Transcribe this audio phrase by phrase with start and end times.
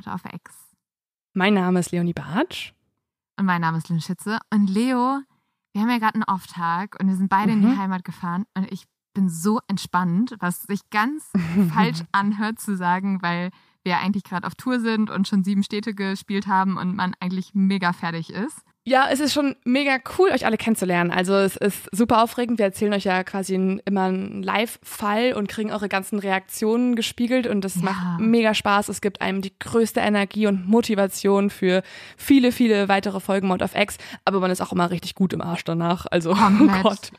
[0.00, 0.54] Mord auf Ex.
[1.34, 2.72] Mein Name ist Leonie Bartsch.
[3.38, 4.38] Und mein Name ist Lynn Schütze.
[4.52, 5.20] Und Leo,
[5.72, 7.62] wir haben ja gerade einen Off-Tag und wir sind beide mhm.
[7.62, 7.78] in die mhm.
[7.78, 11.30] Heimat gefahren und ich bin so entspannt, was sich ganz
[11.74, 13.50] falsch anhört zu sagen, weil
[13.82, 17.50] wir eigentlich gerade auf Tour sind und schon sieben Städte gespielt haben und man eigentlich
[17.54, 18.62] mega fertig ist.
[18.84, 21.10] Ja, es ist schon mega cool, euch alle kennenzulernen.
[21.10, 22.58] Also es ist super aufregend.
[22.58, 27.60] Wir erzählen euch ja quasi immer einen Live-Fall und kriegen eure ganzen Reaktionen gespiegelt und
[27.62, 27.82] das ja.
[27.82, 28.88] macht mega Spaß.
[28.88, 31.82] Es gibt einem die größte Energie und Motivation für
[32.16, 33.98] viele, viele weitere Folgen Mode of X.
[34.24, 36.06] Aber man ist auch immer richtig gut im Arsch danach.
[36.10, 37.10] Also, oh Gott.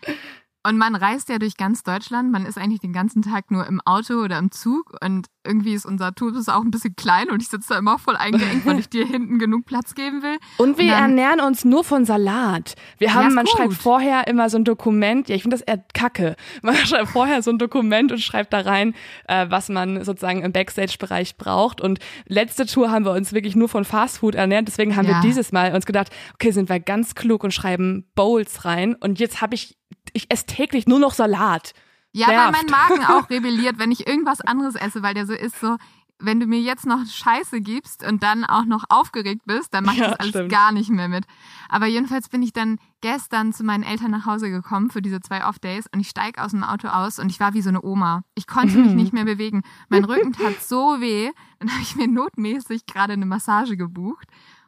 [0.63, 2.31] Und man reist ja durch ganz Deutschland.
[2.31, 4.93] Man ist eigentlich den ganzen Tag nur im Auto oder im Zug.
[5.03, 8.15] Und irgendwie ist unser Tubus auch ein bisschen klein und ich sitze da immer voll
[8.15, 10.37] eingeengt, weil ich dir hinten genug Platz geben will.
[10.57, 12.75] Und wir und dann, ernähren uns nur von Salat.
[12.99, 13.55] Wir haben, ja, man gut.
[13.55, 15.29] schreibt vorher immer so ein Dokument.
[15.29, 16.35] Ja, ich finde das eher kacke.
[16.61, 18.93] Man schreibt vorher so ein Dokument und schreibt da rein,
[19.27, 21.81] äh, was man sozusagen im Backstage-Bereich braucht.
[21.81, 24.67] Und letzte Tour haben wir uns wirklich nur von Fastfood ernährt.
[24.67, 25.15] Deswegen haben ja.
[25.15, 28.95] wir dieses Mal uns gedacht, okay, sind wir ganz klug und schreiben Bowls rein.
[28.95, 29.77] Und jetzt habe ich
[30.13, 31.73] ich esse täglich nur noch Salat.
[32.13, 32.43] Ja, Nervt.
[32.43, 35.77] weil mein Magen auch rebelliert, wenn ich irgendwas anderes esse, weil der so ist, so,
[36.19, 39.95] wenn du mir jetzt noch Scheiße gibst und dann auch noch aufgeregt bist, dann mache
[39.95, 40.51] ich ja, das alles stimmt.
[40.51, 41.25] gar nicht mehr mit.
[41.69, 45.45] Aber jedenfalls bin ich dann gestern zu meinen Eltern nach Hause gekommen für diese zwei
[45.45, 48.23] Off-Days und ich steige aus dem Auto aus und ich war wie so eine Oma.
[48.35, 49.63] Ich konnte mich nicht mehr bewegen.
[49.89, 51.31] Mein Rücken tat so weh.
[51.59, 54.27] Dann habe ich mir notmäßig gerade eine Massage gebucht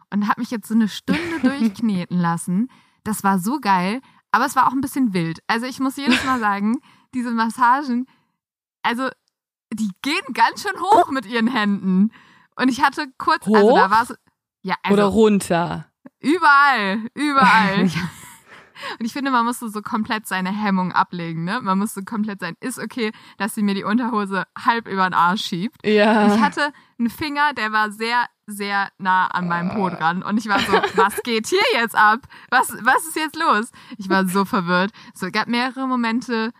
[0.09, 2.69] und habe mich jetzt so eine Stunde durchkneten lassen.
[3.03, 4.02] Das war so geil.
[4.33, 5.42] Aber es war auch ein bisschen wild.
[5.45, 6.80] Also ich muss jedes Mal sagen,
[7.14, 8.08] diese Massagen,
[8.82, 9.08] also
[9.71, 12.11] die gehen ganz schön hoch mit ihren Händen.
[12.55, 13.55] Und ich hatte kurz, hoch?
[13.55, 14.16] also da war es.
[14.64, 15.86] Ja, also, Oder runter.
[16.20, 17.92] Überall, überall.
[18.99, 21.61] Und ich finde, man musste so komplett seine Hemmung ablegen, ne?
[21.61, 25.45] Man musste komplett sein, ist okay, dass sie mir die Unterhose halb über den Arsch
[25.45, 25.86] schiebt.
[25.86, 26.26] Ja.
[26.26, 30.23] Und ich hatte einen Finger, der war sehr, sehr nah an meinem Po dran.
[30.23, 32.20] Und ich war so, was geht hier jetzt ab?
[32.49, 33.71] Was, was ist jetzt los?
[33.98, 34.92] Ich war so verwirrt.
[35.14, 36.52] So, es gab mehrere Momente,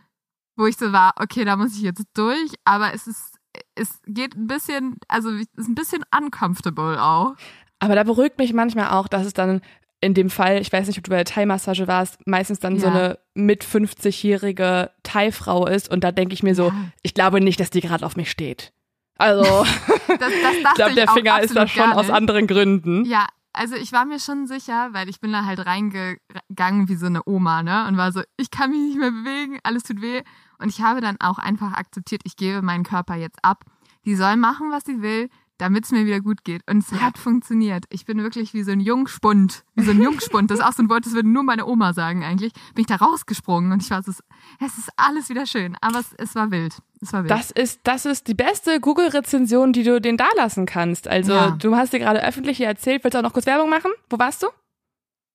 [0.56, 3.38] wo ich so war, okay, da muss ich jetzt durch, aber es ist,
[3.76, 7.36] es geht ein bisschen, also es ist ein bisschen uncomfortable auch.
[7.80, 9.62] Aber da beruhigt mich manchmal auch, dass es dann
[10.00, 12.82] in dem Fall, ich weiß nicht, ob du bei der Thai-Massage warst, meistens dann ja.
[12.82, 16.76] so eine mit 50-jährige Thai-Frau ist und da denke ich mir so, ja.
[17.02, 18.74] ich glaube nicht, dass die gerade auf mich steht.
[19.18, 23.06] Also, das, das ich glaube, der Finger ist da schon aus anderen Gründen.
[23.06, 27.06] Ja, also ich war mir schon sicher, weil ich bin da halt reingegangen wie so
[27.06, 27.88] eine Oma, ne?
[27.88, 30.24] Und war so, ich kann mich nicht mehr bewegen, alles tut weh.
[30.58, 33.64] Und ich habe dann auch einfach akzeptiert, ich gebe meinen Körper jetzt ab.
[34.06, 35.30] Die soll machen, was sie will
[35.64, 36.62] damit es mir wieder gut geht.
[36.70, 37.00] Und es ja.
[37.00, 37.86] hat funktioniert.
[37.90, 39.64] Ich bin wirklich wie so ein Jungspund.
[39.76, 40.52] Wie so ein Jungspund.
[40.52, 42.52] Das ist auch so ein Wort, das würde nur meine Oma sagen eigentlich.
[42.76, 45.78] Bin ich da rausgesprungen und ich war so, es ist alles wieder schön.
[45.80, 46.82] Aber es, es war wild.
[47.02, 47.32] Es war wild.
[47.32, 51.08] Das ist, das ist die beste Google-Rezension, die du den da lassen kannst.
[51.08, 51.52] Also, ja.
[51.52, 53.06] du hast dir gerade öffentlich hier erzählt.
[53.06, 53.92] Willst du auch noch kurz Werbung machen?
[54.10, 54.48] Wo warst du?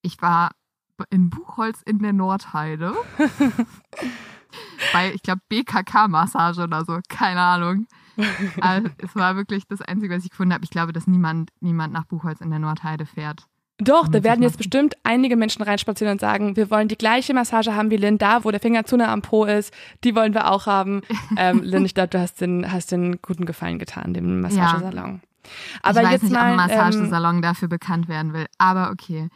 [0.03, 0.51] Ich war
[1.09, 2.95] in Buchholz in der Nordheide.
[4.93, 6.99] Bei, ich glaube, BKK-Massage oder so.
[7.09, 7.87] Keine Ahnung.
[8.61, 10.65] Also, es war wirklich das Einzige, was ich gefunden habe.
[10.65, 13.47] Ich glaube, dass niemand, niemand nach Buchholz in der Nordheide fährt.
[13.81, 17.77] Doch, da werden jetzt bestimmt einige Menschen reinspazieren und sagen, wir wollen die gleiche Massage
[17.77, 20.51] haben wie Lynn, da wo der Finger zu nah am Po ist, die wollen wir
[20.51, 21.03] auch haben.
[21.37, 25.21] ähm, Lynn, ich glaube, du hast den, hast den guten Gefallen getan, dem Massagesalon.
[25.23, 25.51] Ja.
[25.83, 28.91] Aber ich weiß jetzt nicht, mal, ob ein Massagesalon ähm, dafür bekannt werden will, aber
[28.91, 29.29] okay.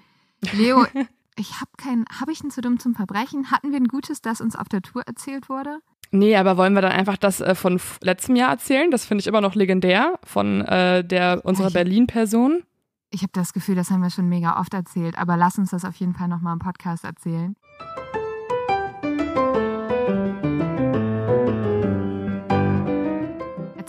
[0.52, 0.86] Leo,
[1.36, 3.50] ich habe kein, habe ich ein zu dumm zum Verbrechen?
[3.50, 5.78] Hatten wir ein gutes, das uns auf der Tour erzählt wurde?
[6.10, 8.90] Nee, aber wollen wir dann einfach das äh, von letztem Jahr erzählen?
[8.90, 12.62] Das finde ich immer noch legendär von äh, der unserer Berlin-Person.
[13.10, 15.84] Ich habe das Gefühl, das haben wir schon mega oft erzählt, aber lass uns das
[15.84, 17.56] auf jeden Fall nochmal im Podcast erzählen.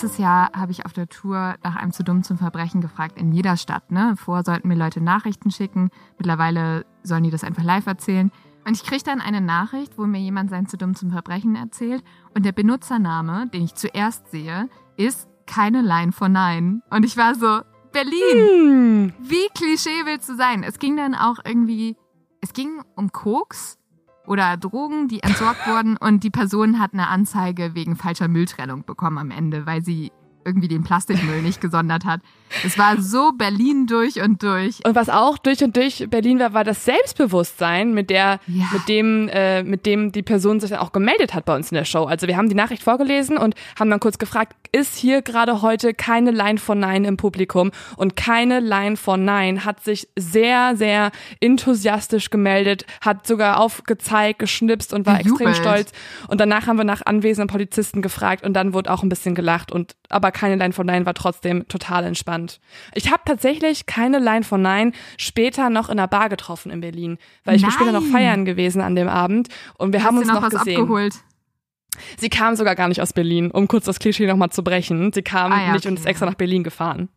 [0.03, 3.31] Letztes Jahr habe ich auf der Tour nach einem zu dumm zum Verbrechen gefragt in
[3.31, 3.89] jeder Stadt.
[3.89, 4.15] Ne?
[4.17, 5.91] Vorher sollten mir Leute Nachrichten schicken.
[6.17, 8.29] Mittlerweile sollen die das einfach live erzählen.
[8.67, 12.03] Und ich kriege dann eine Nachricht, wo mir jemand sein zu dumm zum Verbrechen erzählt.
[12.35, 14.67] Und der Benutzername, den ich zuerst sehe,
[14.97, 16.81] ist keine Line for Nine.
[16.89, 17.61] Und ich war so,
[17.93, 19.13] Berlin!
[19.13, 19.13] Hm.
[19.21, 20.63] Wie Klischee willst du sein?
[20.63, 21.95] Es ging dann auch irgendwie,
[22.41, 23.77] es ging um Koks
[24.27, 25.97] oder Drogen, die entsorgt wurden.
[25.97, 30.11] Und die Person hat eine Anzeige wegen falscher Mülltrennung bekommen am Ende, weil sie
[30.45, 32.21] irgendwie den Plastikmüll nicht gesondert hat.
[32.63, 34.85] Es war so Berlin durch und durch.
[34.85, 38.65] Und was auch durch und durch Berlin war, war das Selbstbewusstsein, mit der, ja.
[38.71, 41.75] mit dem, äh, mit dem die Person sich dann auch gemeldet hat bei uns in
[41.75, 42.05] der Show.
[42.05, 45.93] Also wir haben die Nachricht vorgelesen und haben dann kurz gefragt, ist hier gerade heute
[45.93, 47.71] keine Line von Nein im Publikum?
[47.95, 54.93] Und keine Line von Nein hat sich sehr, sehr enthusiastisch gemeldet, hat sogar aufgezeigt, geschnipst
[54.93, 55.49] und war Gejubelt.
[55.49, 55.91] extrem stolz.
[56.27, 59.71] Und danach haben wir nach anwesenden Polizisten gefragt und dann wurde auch ein bisschen gelacht
[59.71, 62.59] und aber keine Line von Nine war trotzdem total entspannt.
[62.93, 67.17] Ich habe tatsächlich keine Line von Nine später noch in einer Bar getroffen in Berlin,
[67.43, 67.71] weil ich Nein.
[67.71, 70.49] bin später noch feiern gewesen an dem Abend und wir Hast haben uns noch, noch
[70.49, 70.81] gesehen.
[70.81, 71.15] Abgeholt?
[72.17, 75.11] Sie kam sogar gar nicht aus Berlin, um kurz das Klischee nochmal zu brechen.
[75.13, 75.89] Sie kam ah, ja, nicht okay.
[75.89, 77.09] und ist extra nach Berlin gefahren.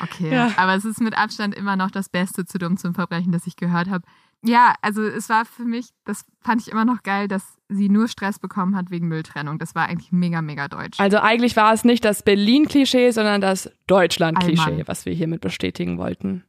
[0.00, 0.52] Okay, ja.
[0.56, 3.56] aber es ist mit Abstand immer noch das Beste zu dumm zum Verbrechen, das ich
[3.56, 4.04] gehört habe.
[4.42, 8.08] Ja, also es war für mich, das fand ich immer noch geil, dass sie nur
[8.08, 9.58] Stress bekommen hat wegen Mülltrennung.
[9.58, 11.00] Das war eigentlich mega, mega deutsch.
[11.00, 16.44] Also eigentlich war es nicht das Berlin-Klischee, sondern das Deutschland-Klischee, was wir hiermit bestätigen wollten.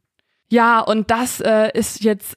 [0.49, 2.35] Ja, und das äh, ist jetzt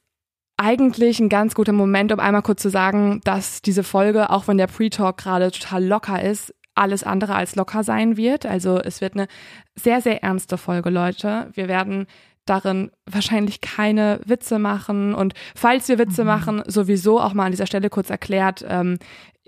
[0.57, 4.59] eigentlich ein ganz guter Moment, um einmal kurz zu sagen, dass diese Folge, auch wenn
[4.59, 8.47] der Pre-Talk gerade total locker ist, alles andere als locker sein wird.
[8.47, 9.29] Also es wird eine
[9.75, 11.51] sehr, sehr ernste Folge, Leute.
[11.55, 12.07] Wir werden
[12.49, 16.27] darin wahrscheinlich keine Witze machen und falls wir Witze mhm.
[16.27, 18.99] machen, sowieso auch mal an dieser Stelle kurz erklärt, ähm,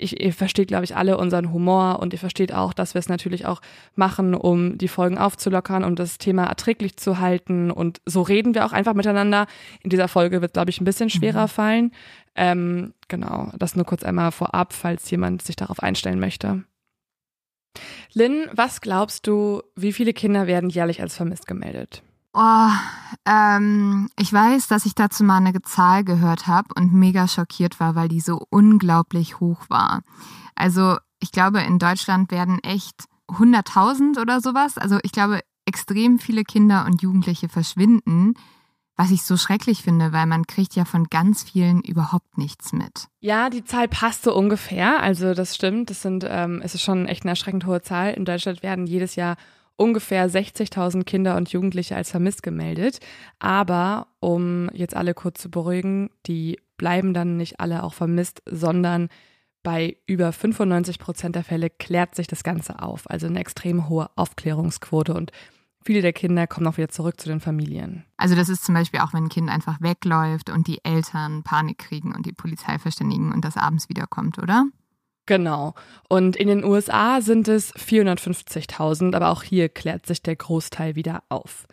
[0.01, 3.09] ich, ihr versteht, glaube ich, alle unseren Humor und ihr versteht auch, dass wir es
[3.09, 3.61] natürlich auch
[3.95, 7.71] machen, um die Folgen aufzulockern, um das Thema erträglich zu halten.
[7.71, 9.47] Und so reden wir auch einfach miteinander.
[9.83, 11.49] In dieser Folge wird, glaube ich, ein bisschen schwerer mhm.
[11.49, 11.93] fallen.
[12.35, 16.65] Ähm, genau, das nur kurz einmal vorab, falls jemand sich darauf einstellen möchte.
[18.15, 22.03] Lynn, was glaubst du, wie viele Kinder werden jährlich als vermisst gemeldet?
[22.33, 22.71] Oh,
[23.27, 27.95] ähm, ich weiß, dass ich dazu mal eine Zahl gehört habe und mega schockiert war,
[27.95, 30.03] weil die so unglaublich hoch war.
[30.55, 34.79] Also ich glaube, in Deutschland werden echt 100.000 oder sowas.
[34.79, 38.35] Also ich glaube, extrem viele Kinder und Jugendliche verschwinden,
[38.97, 43.09] was ich so schrecklich finde, weil man kriegt ja von ganz vielen überhaupt nichts mit.
[43.21, 45.03] Ja, die Zahl passt so ungefähr.
[45.03, 45.91] Also das stimmt.
[45.91, 48.13] Das sind, ähm, es ist schon echt eine erschreckend hohe Zahl.
[48.13, 49.37] In Deutschland werden jedes Jahr
[49.81, 53.01] ungefähr 60.000 Kinder und Jugendliche als vermisst gemeldet.
[53.39, 59.09] Aber um jetzt alle kurz zu beruhigen, die bleiben dann nicht alle auch vermisst, sondern
[59.63, 63.09] bei über 95 Prozent der Fälle klärt sich das Ganze auf.
[63.09, 65.33] Also eine extrem hohe Aufklärungsquote und
[65.83, 68.05] viele der Kinder kommen auch wieder zurück zu den Familien.
[68.19, 71.79] Also das ist zum Beispiel auch, wenn ein Kind einfach wegläuft und die Eltern Panik
[71.79, 74.67] kriegen und die Polizei verständigen und das abends wiederkommt, oder?
[75.31, 75.75] Genau.
[76.09, 81.23] Und in den USA sind es 450.000, aber auch hier klärt sich der Großteil wieder
[81.29, 81.69] auf.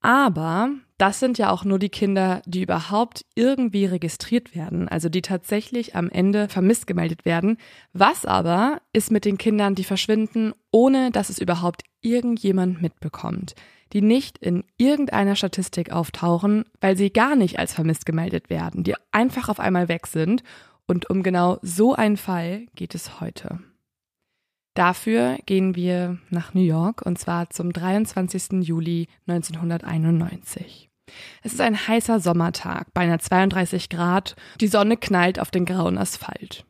[0.00, 5.20] Aber das sind ja auch nur die Kinder, die überhaupt irgendwie registriert werden, also die
[5.20, 7.58] tatsächlich am Ende vermisst gemeldet werden.
[7.92, 13.54] Was aber ist mit den Kindern, die verschwinden, ohne dass es überhaupt irgendjemand mitbekommt,
[13.92, 18.94] die nicht in irgendeiner Statistik auftauchen, weil sie gar nicht als vermisst gemeldet werden, die
[19.12, 20.42] einfach auf einmal weg sind
[20.86, 23.60] und um genau so einen Fall geht es heute.
[24.74, 28.64] Dafür gehen wir nach New York und zwar zum 23.
[28.66, 30.90] Juli 1991.
[31.42, 34.34] Es ist ein heißer Sommertag, beinahe 32 Grad.
[34.60, 36.64] Die Sonne knallt auf den grauen Asphalt.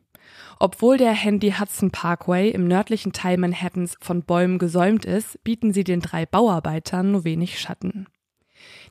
[0.59, 5.83] Obwohl der Handy Hudson Parkway im nördlichen Teil Manhattans von Bäumen gesäumt ist, bieten sie
[5.83, 8.07] den drei Bauarbeitern nur wenig Schatten.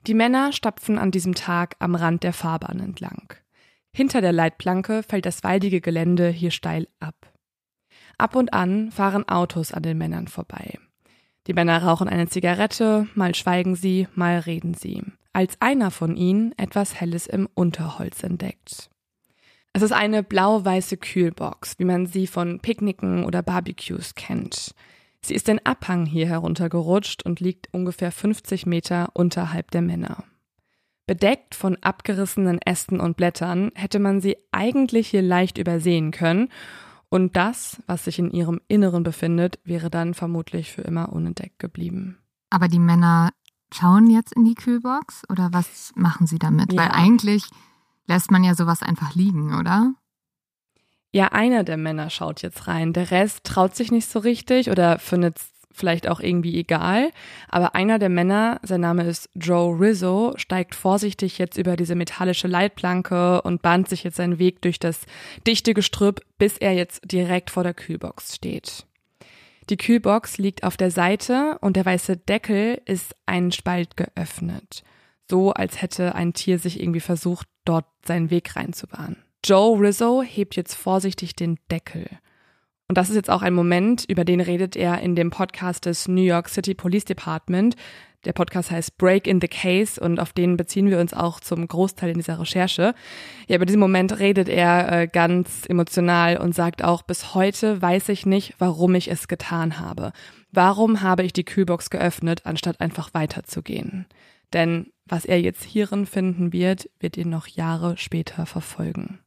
[0.07, 3.35] Die Männer stapfen an diesem Tag am Rand der Fahrbahn entlang.
[3.97, 7.33] Hinter der Leitplanke fällt das waldige Gelände hier steil ab.
[8.19, 10.81] Ab und an fahren Autos an den Männern vorbei.
[11.47, 16.53] Die Männer rauchen eine Zigarette, mal schweigen sie, mal reden sie, als einer von ihnen
[16.59, 18.91] etwas Helles im Unterholz entdeckt.
[19.73, 24.75] Es ist eine blau-weiße Kühlbox, wie man sie von Picknicken oder Barbecues kennt.
[25.21, 30.25] Sie ist den Abhang hier heruntergerutscht und liegt ungefähr 50 Meter unterhalb der Männer.
[31.07, 36.49] Bedeckt von abgerissenen Ästen und Blättern hätte man sie eigentlich hier leicht übersehen können,
[37.15, 42.19] und das, was sich in ihrem Inneren befindet, wäre dann vermutlich für immer unentdeckt geblieben.
[42.51, 43.31] Aber die Männer
[43.73, 46.73] schauen jetzt in die Kühlbox oder was machen sie damit?
[46.73, 46.83] Ja.
[46.83, 47.45] Weil eigentlich
[48.09, 49.95] lässt man ja sowas einfach liegen, oder?
[51.13, 52.93] Ja, einer der Männer schaut jetzt rein.
[52.93, 57.11] Der Rest traut sich nicht so richtig oder findet es vielleicht auch irgendwie egal.
[57.49, 62.49] Aber einer der Männer, sein Name ist Joe Rizzo, steigt vorsichtig jetzt über diese metallische
[62.49, 65.03] Leitplanke und bahnt sich jetzt seinen Weg durch das
[65.47, 68.87] dichte Gestrüpp, bis er jetzt direkt vor der Kühlbox steht.
[69.71, 74.83] Die Kühlbox liegt auf der Seite und der weiße Deckel ist einen Spalt geöffnet.
[75.31, 79.17] So als hätte ein Tier sich irgendwie versucht, dort seinen Weg reinzubahnen.
[79.43, 82.07] Joe Rizzo hebt jetzt vorsichtig den Deckel.
[82.95, 86.07] Und das ist jetzt auch ein Moment, über den redet er in dem Podcast des
[86.07, 87.75] New York City Police Department.
[88.25, 91.67] Der Podcast heißt Break in the Case und auf den beziehen wir uns auch zum
[91.67, 92.95] Großteil in dieser Recherche.
[93.49, 98.11] Ja, über diesen Moment redet er äh, ganz emotional und sagt auch, bis heute weiß
[98.11, 100.13] ich nicht, warum ich es getan habe.
[100.53, 104.07] Warum habe ich die Kühlbox geöffnet, anstatt einfach weiterzugehen?
[104.53, 109.19] Denn was er jetzt hierin finden wird, wird ihn noch Jahre später verfolgen.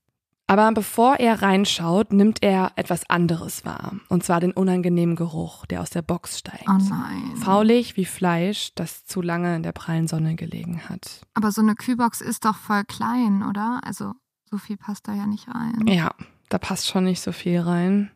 [0.50, 3.96] Aber bevor er reinschaut, nimmt er etwas anderes wahr.
[4.08, 6.70] Und zwar den unangenehmen Geruch, der aus der Box steigt.
[6.70, 7.36] Oh nein.
[7.36, 11.22] Faulig wie Fleisch, das zu lange in der prallen Sonne gelegen hat.
[11.34, 13.82] Aber so eine Kühlbox ist doch voll klein, oder?
[13.84, 14.14] Also
[14.50, 15.86] so viel passt da ja nicht rein.
[15.86, 16.12] Ja,
[16.48, 18.12] da passt schon nicht so viel rein.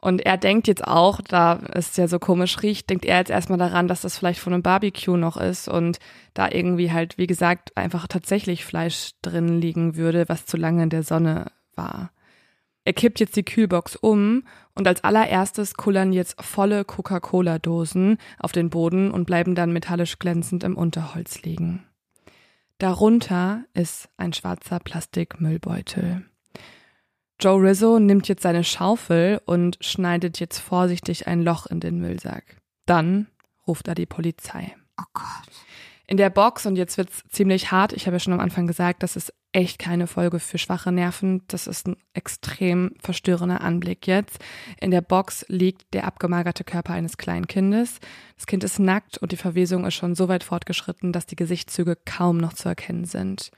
[0.00, 3.58] Und er denkt jetzt auch, da es ja so komisch riecht, denkt er jetzt erstmal
[3.58, 5.98] daran, dass das vielleicht von einem Barbecue noch ist und
[6.34, 10.90] da irgendwie halt, wie gesagt, einfach tatsächlich Fleisch drin liegen würde, was zu lange in
[10.90, 12.12] der Sonne war.
[12.84, 18.70] Er kippt jetzt die Kühlbox um und als allererstes kullern jetzt volle Coca-Cola-Dosen auf den
[18.70, 21.84] Boden und bleiben dann metallisch glänzend im Unterholz liegen.
[22.78, 26.24] Darunter ist ein schwarzer Plastikmüllbeutel.
[27.40, 32.56] Joe Rizzo nimmt jetzt seine Schaufel und schneidet jetzt vorsichtig ein Loch in den Müllsack.
[32.84, 33.28] Dann
[33.66, 34.74] ruft er die Polizei.
[35.00, 35.24] Oh Gott.
[36.08, 39.02] In der Box, und jetzt wird's ziemlich hart, ich habe ja schon am Anfang gesagt,
[39.02, 41.42] das ist echt keine Folge für schwache Nerven.
[41.48, 44.38] Das ist ein extrem verstörender Anblick jetzt.
[44.80, 48.00] In der Box liegt der abgemagerte Körper eines kleinen Kindes.
[48.36, 51.96] Das Kind ist nackt und die Verwesung ist schon so weit fortgeschritten, dass die Gesichtszüge
[52.04, 53.50] kaum noch zu erkennen sind.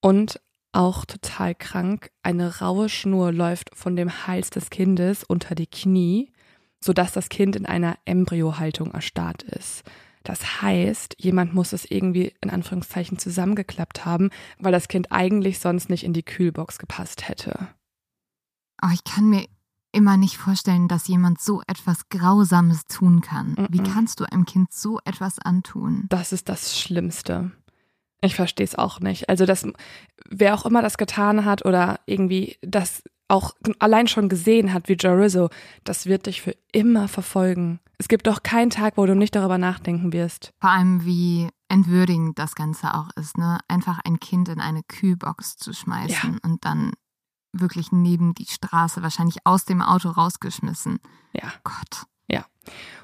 [0.00, 0.40] Und
[0.72, 2.10] auch total krank.
[2.22, 6.32] Eine raue Schnur läuft von dem Hals des Kindes unter die Knie,
[6.80, 9.84] sodass das Kind in einer Embryohaltung erstarrt ist.
[10.22, 15.88] Das heißt, jemand muss es irgendwie in Anführungszeichen zusammengeklappt haben, weil das Kind eigentlich sonst
[15.88, 17.68] nicht in die Kühlbox gepasst hätte.
[18.82, 19.46] Oh, ich kann mir
[19.92, 23.52] immer nicht vorstellen, dass jemand so etwas Grausames tun kann.
[23.52, 23.66] Mm -mm.
[23.70, 26.06] Wie kannst du einem Kind so etwas antun?
[26.08, 27.52] Das ist das Schlimmste.
[28.20, 29.28] Ich verstehe es auch nicht.
[29.28, 29.66] Also das,
[30.28, 34.94] wer auch immer das getan hat oder irgendwie das auch allein schon gesehen hat wie
[34.94, 35.50] Joe Rizzo,
[35.84, 37.80] das wird dich für immer verfolgen.
[37.98, 40.52] Es gibt doch keinen Tag, wo du nicht darüber nachdenken wirst.
[40.60, 43.58] Vor allem, wie entwürdigend das Ganze auch ist, ne?
[43.68, 46.38] Einfach ein Kind in eine Kühlbox zu schmeißen ja.
[46.42, 46.92] und dann
[47.52, 50.98] wirklich neben die Straße, wahrscheinlich aus dem Auto rausgeschmissen.
[51.32, 51.52] Ja.
[51.64, 52.06] Gott.
[52.28, 52.46] Ja.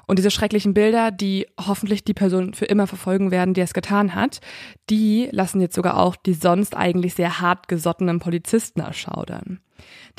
[0.05, 4.15] Und diese schrecklichen Bilder, die hoffentlich die Person für immer verfolgen werden, die es getan
[4.15, 4.41] hat,
[4.89, 9.59] die lassen jetzt sogar auch die sonst eigentlich sehr hart gesottenen Polizisten erschaudern.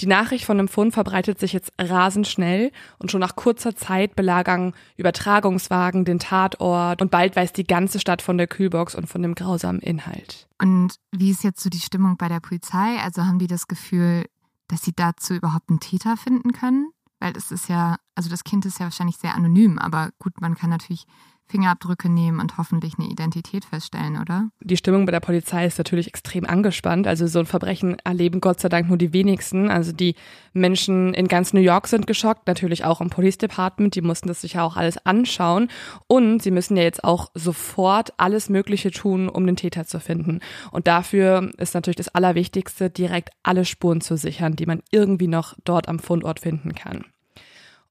[0.00, 4.16] Die Nachricht von dem Fund verbreitet sich jetzt rasend schnell und schon nach kurzer Zeit
[4.16, 9.22] belagern Übertragungswagen den Tatort und bald weiß die ganze Stadt von der Kühlbox und von
[9.22, 10.48] dem grausamen Inhalt.
[10.60, 12.98] Und wie ist jetzt so die Stimmung bei der Polizei?
[13.02, 14.24] Also haben die das Gefühl,
[14.68, 16.88] dass sie dazu überhaupt einen Täter finden können?
[17.24, 20.56] Weil es ist ja, also das Kind ist ja wahrscheinlich sehr anonym, aber gut, man
[20.56, 21.06] kann natürlich
[21.46, 24.48] Fingerabdrücke nehmen und hoffentlich eine Identität feststellen, oder?
[24.60, 27.06] Die Stimmung bei der Polizei ist natürlich extrem angespannt.
[27.06, 29.70] Also so ein Verbrechen erleben Gott sei Dank nur die wenigsten.
[29.70, 30.16] Also die
[30.52, 33.94] Menschen in ganz New York sind geschockt, natürlich auch im Police Department.
[33.94, 35.68] Die mussten das sich ja auch alles anschauen.
[36.06, 40.40] Und sie müssen ja jetzt auch sofort alles Mögliche tun, um den Täter zu finden.
[40.72, 45.54] Und dafür ist natürlich das Allerwichtigste, direkt alle Spuren zu sichern, die man irgendwie noch
[45.64, 47.04] dort am Fundort finden kann.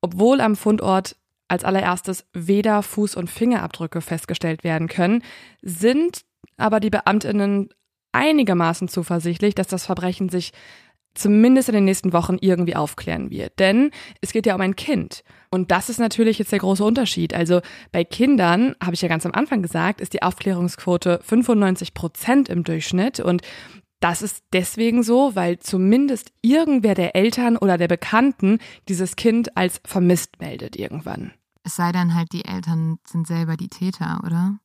[0.03, 1.15] Obwohl am Fundort
[1.47, 5.23] als allererstes weder Fuß- und Fingerabdrücke festgestellt werden können,
[5.61, 6.25] sind
[6.57, 7.69] aber die Beamtinnen
[8.11, 10.51] einigermaßen zuversichtlich, dass das Verbrechen sich
[11.13, 13.59] zumindest in den nächsten Wochen irgendwie aufklären wird.
[13.59, 15.23] Denn es geht ja um ein Kind.
[15.49, 17.33] Und das ist natürlich jetzt der große Unterschied.
[17.33, 17.61] Also
[17.93, 22.65] bei Kindern, habe ich ja ganz am Anfang gesagt, ist die Aufklärungsquote 95 Prozent im
[22.65, 23.21] Durchschnitt.
[23.21, 23.41] Und
[24.03, 29.79] das ist deswegen so, weil zumindest irgendwer der Eltern oder der Bekannten dieses Kind als
[29.85, 31.31] vermisst meldet irgendwann.
[31.63, 34.59] Es sei denn halt, die Eltern sind selber die Täter, oder?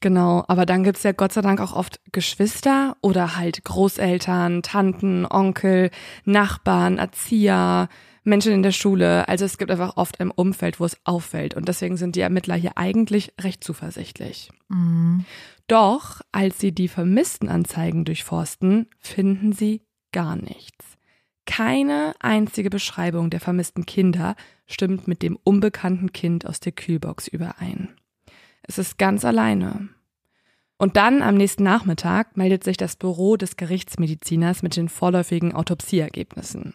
[0.00, 5.24] Genau, aber dann gibt's ja Gott sei Dank auch oft Geschwister oder halt Großeltern, Tanten,
[5.24, 5.90] Onkel,
[6.26, 7.88] Nachbarn, Erzieher,
[8.22, 9.26] Menschen in der Schule.
[9.28, 11.54] Also es gibt einfach oft ein Umfeld, wo es auffällt.
[11.54, 14.50] Und deswegen sind die Ermittler hier eigentlich recht zuversichtlich.
[14.68, 15.24] Mhm.
[15.66, 20.98] Doch als sie die vermissten Anzeigen durchforsten, finden sie gar nichts.
[21.46, 24.34] Keine einzige Beschreibung der vermissten Kinder
[24.66, 27.96] stimmt mit dem unbekannten Kind aus der Kühlbox überein.
[28.62, 29.88] Es ist ganz alleine.
[30.76, 36.74] Und dann am nächsten Nachmittag meldet sich das Büro des Gerichtsmediziners mit den vorläufigen Autopsieergebnissen.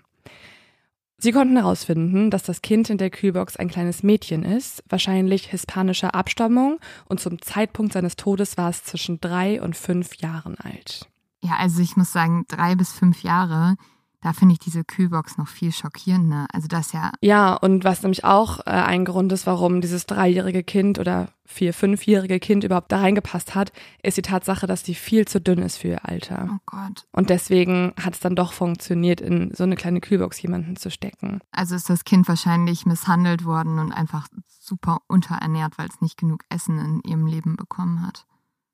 [1.21, 6.15] Sie konnten herausfinden, dass das Kind in der Kühlbox ein kleines Mädchen ist, wahrscheinlich hispanischer
[6.15, 11.09] Abstammung und zum Zeitpunkt seines Todes war es zwischen drei und fünf Jahren alt.
[11.41, 13.75] Ja, also ich muss sagen, drei bis fünf Jahre
[14.21, 16.45] da finde ich diese Kühlbox noch viel schockierender.
[16.51, 17.11] Also das ja.
[17.21, 21.73] Ja, und was nämlich auch äh, ein Grund ist, warum dieses dreijährige Kind oder vier,
[21.73, 23.71] fünfjährige Kind überhaupt da reingepasst hat,
[24.03, 26.49] ist die Tatsache, dass die viel zu dünn ist für ihr Alter.
[26.51, 27.07] Oh Gott.
[27.11, 31.39] Und deswegen hat es dann doch funktioniert, in so eine kleine Kühlbox jemanden zu stecken.
[31.51, 36.43] Also ist das Kind wahrscheinlich misshandelt worden und einfach super unterernährt, weil es nicht genug
[36.49, 38.25] Essen in ihrem Leben bekommen hat.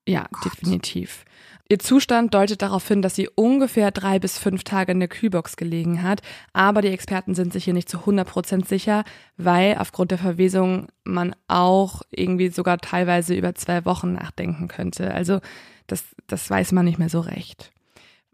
[0.08, 0.46] Ja, Gott.
[0.46, 1.26] definitiv.
[1.68, 5.58] Ihr Zustand deutet darauf hin, dass sie ungefähr drei bis fünf Tage in der Kühlbox
[5.58, 6.22] gelegen hat.
[6.54, 9.04] Aber die Experten sind sich hier nicht zu 100 Prozent sicher,
[9.38, 15.12] weil aufgrund der Verwesung man auch irgendwie sogar teilweise über zwei Wochen nachdenken könnte.
[15.12, 15.40] Also
[15.88, 17.72] das, das weiß man nicht mehr so recht.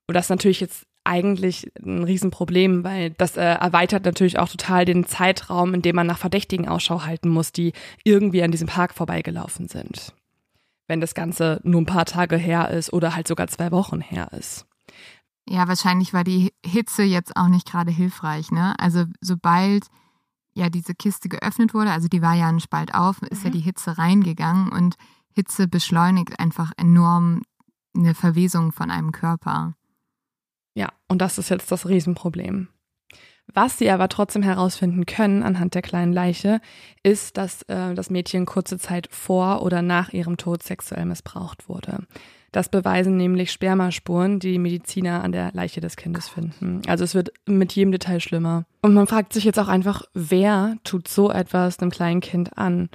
[0.07, 4.83] Und das ist natürlich jetzt eigentlich ein Riesenproblem, weil das äh, erweitert natürlich auch total
[4.83, 7.71] den Zeitraum, in dem man nach Verdächtigen Ausschau halten muss, die
[8.03, 10.13] irgendwie an diesem Park vorbeigelaufen sind
[10.91, 14.33] wenn das Ganze nur ein paar Tage her ist oder halt sogar zwei Wochen her
[14.33, 14.65] ist.
[15.47, 18.77] Ja, wahrscheinlich war die Hitze jetzt auch nicht gerade hilfreich, ne?
[18.77, 19.85] Also sobald
[20.53, 23.45] ja diese Kiste geöffnet wurde, also die war ja ein Spalt auf, ist mhm.
[23.45, 24.97] ja die Hitze reingegangen und
[25.33, 27.43] Hitze beschleunigt einfach enorm
[27.95, 29.75] eine Verwesung von einem Körper.
[30.73, 32.67] Ja, und das ist jetzt das Riesenproblem.
[33.53, 36.61] Was sie aber trotzdem herausfinden können anhand der kleinen Leiche,
[37.03, 41.99] ist, dass äh, das Mädchen kurze Zeit vor oder nach ihrem Tod sexuell missbraucht wurde.
[42.51, 46.81] Das beweisen nämlich Spermaspuren, die Mediziner an der Leiche des Kindes finden.
[46.85, 48.65] Also es wird mit jedem Detail schlimmer.
[48.81, 52.89] Und man fragt sich jetzt auch einfach, wer tut so etwas einem kleinen Kind an?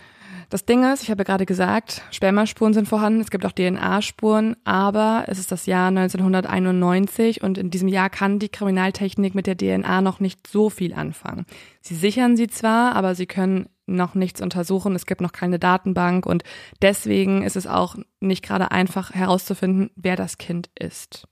[0.48, 4.54] Das Ding ist, ich habe ja gerade gesagt, Spermaspuren sind vorhanden, es gibt auch DNA-Spuren,
[4.64, 9.56] aber es ist das Jahr 1991 und in diesem Jahr kann die Kriminaltechnik mit der
[9.56, 11.46] DNA noch nicht so viel anfangen.
[11.80, 16.26] Sie sichern sie zwar, aber sie können noch nichts untersuchen, es gibt noch keine Datenbank
[16.26, 16.44] und
[16.80, 21.26] deswegen ist es auch nicht gerade einfach herauszufinden, wer das Kind ist.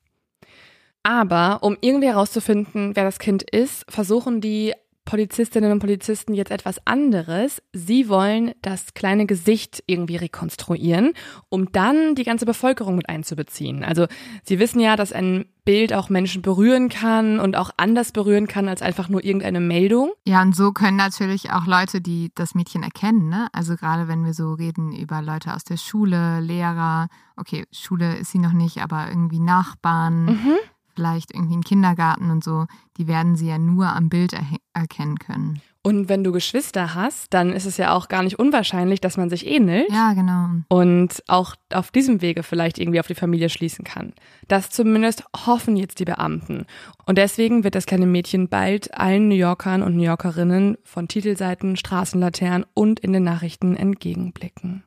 [1.05, 4.73] Aber um irgendwie herauszufinden, wer das Kind ist, versuchen die
[5.05, 7.63] Polizistinnen und Polizisten jetzt etwas anderes.
[7.73, 11.13] Sie wollen das kleine Gesicht irgendwie rekonstruieren,
[11.49, 13.85] um dann die ganze Bevölkerung mit einzubeziehen.
[13.85, 14.07] Also
[14.45, 18.69] sie wissen ja, dass ein Bild auch Menschen berühren kann und auch anders berühren kann
[18.69, 20.13] als einfach nur irgendeine Meldung.
[20.27, 23.49] Ja, und so können natürlich auch Leute, die das Mädchen erkennen, ne?
[23.53, 28.33] Also gerade wenn wir so reden über Leute aus der Schule, Lehrer, okay, Schule ist
[28.33, 30.25] sie noch nicht, aber irgendwie Nachbarn.
[30.27, 30.59] Mhm
[30.95, 35.19] vielleicht irgendwie einen Kindergarten und so, die werden sie ja nur am Bild er erkennen
[35.19, 35.61] können.
[35.87, 39.29] Und wenn du Geschwister hast, dann ist es ja auch gar nicht unwahrscheinlich, dass man
[39.29, 39.93] sich ähnelt.
[39.93, 40.49] Ja, genau.
[40.69, 44.15] Und auch auf diesem Wege vielleicht irgendwie auf die Familie schließen kann.
[44.49, 46.65] Das zumindest hoffen jetzt die Beamten.
[47.05, 51.77] Und deswegen wird das kleine Mädchen bald allen New Yorkern und New Yorkerinnen von Titelseiten,
[51.77, 54.85] Straßenlaternen und in den Nachrichten entgegenblicken.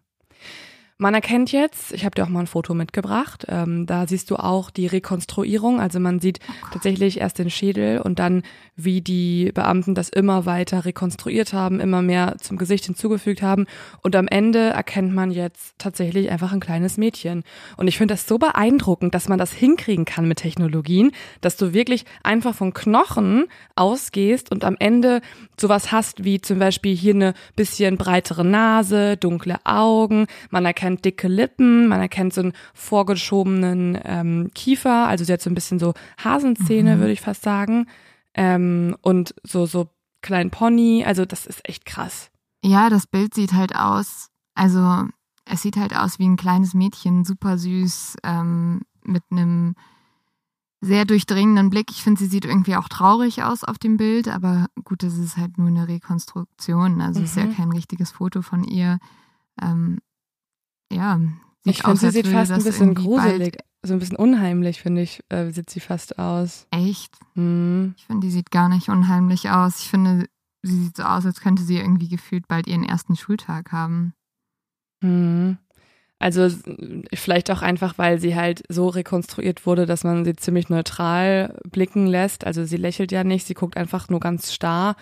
[0.99, 4.35] Man erkennt jetzt, ich habe dir auch mal ein Foto mitgebracht, ähm, da siehst du
[4.37, 5.79] auch die Rekonstruierung.
[5.79, 8.41] Also man sieht oh tatsächlich erst den Schädel und dann,
[8.75, 13.67] wie die Beamten das immer weiter rekonstruiert haben, immer mehr zum Gesicht hinzugefügt haben.
[14.01, 17.43] Und am Ende erkennt man jetzt tatsächlich einfach ein kleines Mädchen.
[17.75, 21.73] Und ich finde das so beeindruckend, dass man das hinkriegen kann mit Technologien, dass du
[21.73, 25.21] wirklich einfach von Knochen ausgehst und am Ende
[25.59, 30.25] sowas hast wie zum Beispiel hier eine bisschen breitere Nase, dunkle Augen.
[30.49, 35.41] Man erkennt erkennt dicke Lippen, man erkennt so einen vorgeschobenen ähm, Kiefer, also sie hat
[35.41, 36.99] so ein bisschen so Hasenzähne, mhm.
[36.99, 37.87] würde ich fast sagen.
[38.33, 39.89] Ähm, und so, so
[40.21, 42.29] kleinen Pony, also das ist echt krass.
[42.63, 45.05] Ja, das Bild sieht halt aus, also
[45.45, 49.75] es sieht halt aus wie ein kleines Mädchen, super süß, ähm, mit einem
[50.79, 51.89] sehr durchdringenden Blick.
[51.89, 55.35] Ich finde, sie sieht irgendwie auch traurig aus auf dem Bild, aber gut, das ist
[55.37, 57.01] halt nur eine Rekonstruktion.
[57.01, 57.25] Also mhm.
[57.25, 57.55] ist ja mhm.
[57.55, 58.99] kein richtiges Foto von ihr.
[59.61, 59.99] Ähm,
[60.91, 61.19] ja,
[61.65, 65.51] ich finde, sie sieht fast ein bisschen gruselig, so ein bisschen unheimlich, finde ich, äh,
[65.51, 66.67] sieht sie fast aus.
[66.71, 67.13] Echt?
[67.35, 67.95] Mhm.
[67.97, 69.79] Ich finde, die sieht gar nicht unheimlich aus.
[69.81, 70.27] Ich finde,
[70.61, 74.13] sie sieht so aus, als könnte sie irgendwie gefühlt bald ihren ersten Schultag haben.
[75.01, 75.57] Mhm.
[76.19, 76.49] Also
[77.13, 82.07] vielleicht auch einfach, weil sie halt so rekonstruiert wurde, dass man sie ziemlich neutral blicken
[82.07, 82.43] lässt.
[82.45, 84.95] Also sie lächelt ja nicht, sie guckt einfach nur ganz starr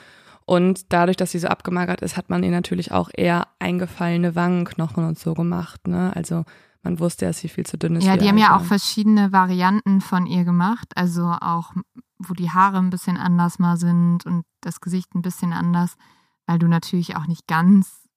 [0.45, 5.05] und dadurch, dass sie so abgemagert ist, hat man ihr natürlich auch eher eingefallene Wangenknochen
[5.05, 5.87] und so gemacht.
[5.87, 6.15] Ne?
[6.15, 6.45] Also
[6.83, 8.03] man wusste, dass sie viel zu dünn ist.
[8.03, 10.93] Ja, die haben ja auch verschiedene Varianten von ihr gemacht.
[10.95, 11.73] Also auch,
[12.19, 15.95] wo die Haare ein bisschen anders mal sind und das Gesicht ein bisschen anders,
[16.45, 18.07] weil du natürlich auch nicht ganz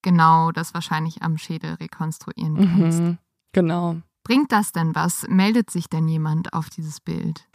[0.00, 3.00] genau das wahrscheinlich am Schädel rekonstruieren kannst.
[3.00, 3.18] Mhm,
[3.52, 3.96] genau.
[4.24, 5.26] Bringt das denn was?
[5.28, 7.46] Meldet sich denn jemand auf dieses Bild?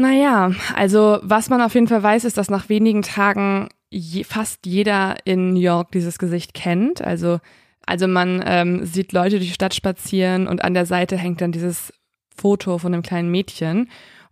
[0.00, 4.64] Naja, also was man auf jeden Fall weiß, ist, dass nach wenigen Tagen je, fast
[4.64, 7.02] jeder in New York dieses Gesicht kennt.
[7.02, 7.38] Also,
[7.84, 11.52] also man ähm, sieht Leute durch die Stadt spazieren und an der Seite hängt dann
[11.52, 11.92] dieses
[12.34, 13.90] Foto von einem kleinen Mädchen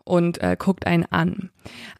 [0.08, 1.50] und äh, guckt einen an.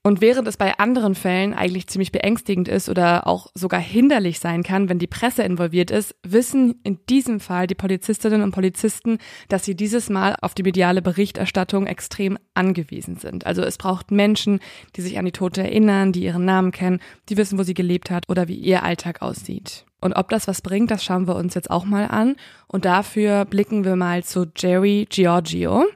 [0.03, 4.63] Und während es bei anderen Fällen eigentlich ziemlich beängstigend ist oder auch sogar hinderlich sein
[4.63, 9.19] kann, wenn die Presse involviert ist, wissen in diesem Fall die Polizistinnen und Polizisten,
[9.49, 13.47] dass sie dieses Mal auf die mediale Berichterstattung extrem angewiesen sind.
[13.47, 14.61] Also es braucht Menschen,
[14.97, 18.11] die sich an die Tote erinnern, die ihren Namen kennen, die wissen, wo sie gelebt
[18.11, 19.85] hat oder wie ihr Alltag aussieht.
[20.01, 22.37] Und ob das was bringt, das schauen wir uns jetzt auch mal an.
[22.69, 25.87] Und dafür blicken wir mal zu Jerry Giorgio.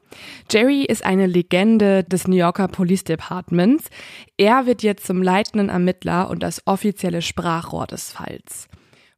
[0.51, 3.91] Jerry ist eine Legende des New Yorker Police Departments.
[4.37, 8.69] Er wird jetzt zum leitenden Ermittler und das offizielle Sprachrohr des Falls.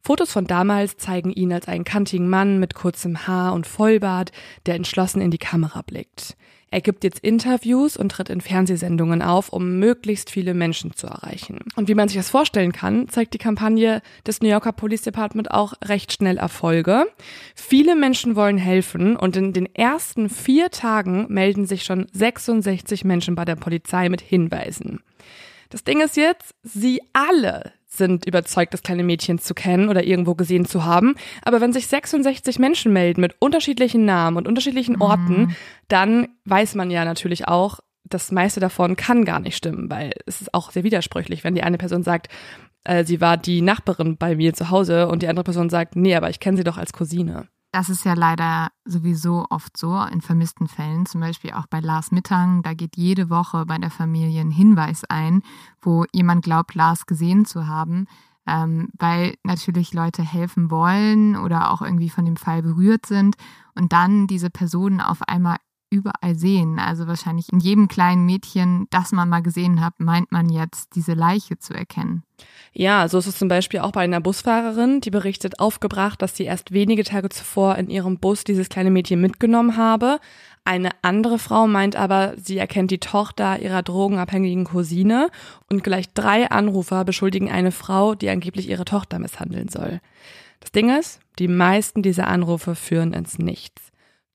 [0.03, 4.33] Fotos von damals zeigen ihn als einen kantigen Mann mit kurzem Haar und Vollbart,
[4.67, 6.37] der entschlossen in die Kamera blickt.
[6.75, 11.61] Er gibt jetzt Interviews und tritt in Fernsehsendungen auf, um möglichst viele Menschen zu erreichen.
[11.77, 15.53] Und wie man sich das vorstellen kann, zeigt die Kampagne des New Yorker Police Department
[15.53, 17.07] auch recht schnell Erfolge.
[17.55, 23.37] Viele Menschen wollen helfen und in den ersten vier Tagen melden sich schon 66 Menschen
[23.37, 24.99] bei der Polizei mit Hinweisen.
[25.71, 30.35] Das Ding ist jetzt, sie alle sind überzeugt, das kleine Mädchen zu kennen oder irgendwo
[30.35, 31.15] gesehen zu haben.
[31.43, 35.57] Aber wenn sich 66 Menschen melden mit unterschiedlichen Namen und unterschiedlichen Orten, mhm.
[35.89, 40.41] dann weiß man ja natürlich auch, das meiste davon kann gar nicht stimmen, weil es
[40.41, 42.29] ist auch sehr widersprüchlich, wenn die eine Person sagt,
[42.85, 46.15] äh, sie war die Nachbarin bei mir zu Hause und die andere Person sagt, nee,
[46.15, 47.49] aber ich kenne sie doch als Cousine.
[47.75, 52.13] Das ist ja leider sowieso oft so in vermissten Fällen, zum Beispiel auch bei Lars
[52.13, 52.63] Mittang.
[52.63, 55.43] Da geht jede Woche bei der Familie ein Hinweis ein,
[55.83, 58.07] wo jemand glaubt, Lars gesehen zu haben,
[58.47, 63.35] ähm, weil natürlich Leute helfen wollen oder auch irgendwie von dem Fall berührt sind
[63.75, 65.57] und dann diese Personen auf einmal
[65.91, 66.79] überall sehen.
[66.79, 71.15] Also wahrscheinlich in jedem kleinen Mädchen, das man mal gesehen hat, meint man jetzt, diese
[71.15, 72.25] Leiche zu erkennen.
[72.73, 76.45] Ja, so ist es zum Beispiel auch bei einer Busfahrerin, die berichtet aufgebracht, dass sie
[76.45, 80.19] erst wenige Tage zuvor in ihrem Bus dieses kleine Mädchen mitgenommen habe.
[80.65, 85.29] Eine andere Frau meint aber, sie erkennt die Tochter ihrer drogenabhängigen Cousine
[85.71, 90.01] und gleich drei Anrufer beschuldigen eine Frau, die angeblich ihre Tochter misshandeln soll.
[90.61, 93.84] Das Ding ist, die meisten dieser Anrufe führen ins Nichts.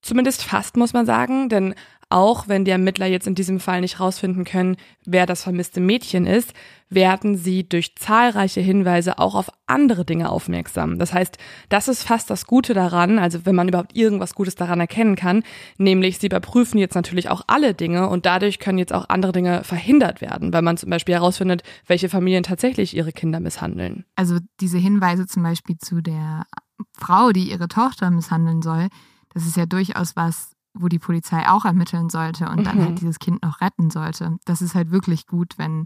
[0.02, 1.76] Zumindest fast, muss man sagen, denn
[2.10, 6.26] auch wenn die Ermittler jetzt in diesem Fall nicht rausfinden können, wer das vermisste Mädchen
[6.26, 6.54] ist,
[6.90, 10.98] werden sie durch zahlreiche Hinweise auch auf andere Dinge aufmerksam.
[10.98, 11.38] Das heißt,
[11.70, 15.44] das ist fast das Gute daran, also wenn man überhaupt irgendwas Gutes daran erkennen kann,
[15.78, 19.64] nämlich sie überprüfen jetzt natürlich auch alle Dinge und dadurch können jetzt auch andere Dinge
[19.64, 24.06] verhindert werden, weil man zum Beispiel herausfindet, welche Familien tatsächlich ihre Kinder misshandeln.
[24.16, 26.48] Also diese Hinweise zum Beispiel zu der
[26.98, 28.88] Frau, die ihre Tochter misshandeln soll,
[29.34, 32.64] das ist ja durchaus was, wo die Polizei auch ermitteln sollte und mhm.
[32.64, 34.38] dann halt dieses Kind noch retten sollte.
[34.46, 35.86] Das ist halt wirklich gut, wenn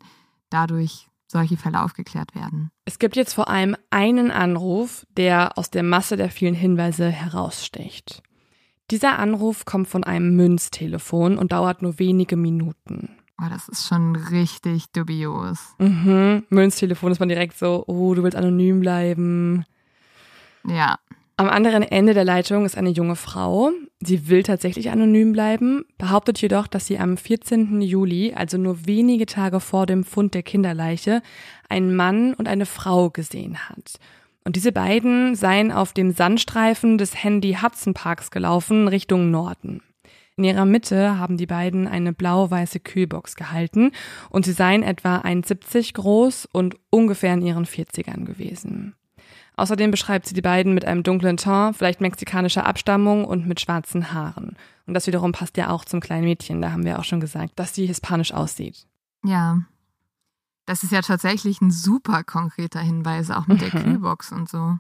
[0.50, 2.72] dadurch solche Fälle aufgeklärt werden.
[2.86, 8.22] Es gibt jetzt vor allem einen Anruf, der aus der Masse der vielen Hinweise heraussticht.
[8.92, 13.18] Dieser Anruf kommt von einem Münztelefon und dauert nur wenige Minuten.
[13.42, 15.76] Oh, das ist schon richtig dubios.
[15.80, 16.44] Mhm.
[16.50, 19.66] Münztelefon ist man direkt so, oh, du willst anonym bleiben.
[20.66, 21.00] Ja.
[21.36, 23.72] Am anderen Ende der Leitung ist eine junge Frau.
[24.00, 27.82] Sie will tatsächlich anonym bleiben, behauptet jedoch, dass sie am 14.
[27.82, 31.24] Juli, also nur wenige Tage vor dem Fund der Kinderleiche,
[31.70, 34.00] einen Mann und eine Frau gesehen hat.
[34.44, 39.82] Und diese beiden seien auf dem Sandstreifen des Handy Hudson Parks gelaufen, Richtung Norden.
[40.36, 43.92] In ihrer Mitte haben die beiden eine blau-weiße Kühlbox gehalten
[44.30, 48.96] und sie seien etwa 1,70 groß und ungefähr in ihren 40ern gewesen.
[49.56, 54.12] Außerdem beschreibt sie die beiden mit einem dunklen Ton, vielleicht mexikanischer Abstammung und mit schwarzen
[54.12, 54.56] Haaren.
[54.88, 56.62] Und das wiederum passt ja auch zum kleinen Mädchen.
[56.62, 58.88] Da haben wir auch schon gesagt, dass sie hispanisch aussieht.
[59.24, 59.60] Ja.
[60.66, 63.70] Das ist ja tatsächlich ein super konkreter Hinweis, auch mit mhm.
[63.70, 64.78] der Kühlbox und so.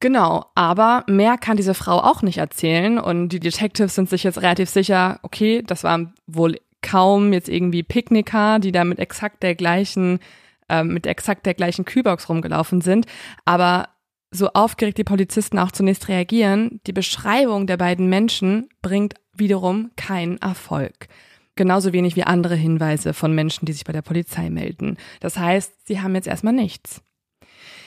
[0.00, 4.42] Genau, aber mehr kann diese Frau auch nicht erzählen und die Detectives sind sich jetzt
[4.42, 9.54] relativ sicher, okay, das waren wohl kaum jetzt irgendwie Picknicker, die da mit exakt der
[9.54, 10.20] gleichen
[10.68, 13.06] äh, mit exakt der gleichen Kühlbox rumgelaufen sind.
[13.44, 13.88] Aber
[14.30, 20.38] so aufgeregt die Polizisten auch zunächst reagieren, die Beschreibung der beiden Menschen bringt wiederum keinen
[20.38, 21.08] Erfolg.
[21.54, 24.98] Genauso wenig wie andere Hinweise von Menschen, die sich bei der Polizei melden.
[25.20, 27.02] Das heißt, sie haben jetzt erstmal nichts.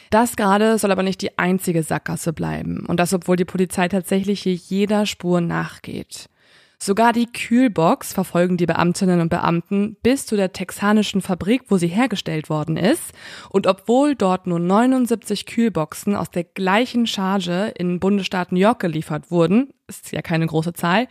[0.10, 2.86] Das gerade soll aber nicht die einzige Sackgasse bleiben.
[2.88, 6.30] Und das, obwohl die Polizei tatsächlich jeder Spur nachgeht.
[6.82, 11.88] Sogar die Kühlbox verfolgen die Beamtinnen und Beamten bis zu der texanischen Fabrik, wo sie
[11.88, 13.12] hergestellt worden ist.
[13.50, 19.30] Und obwohl dort nur 79 Kühlboxen aus der gleichen Charge in Bundesstaat New York geliefert
[19.30, 21.10] wurden, ist ja keine große Zahl,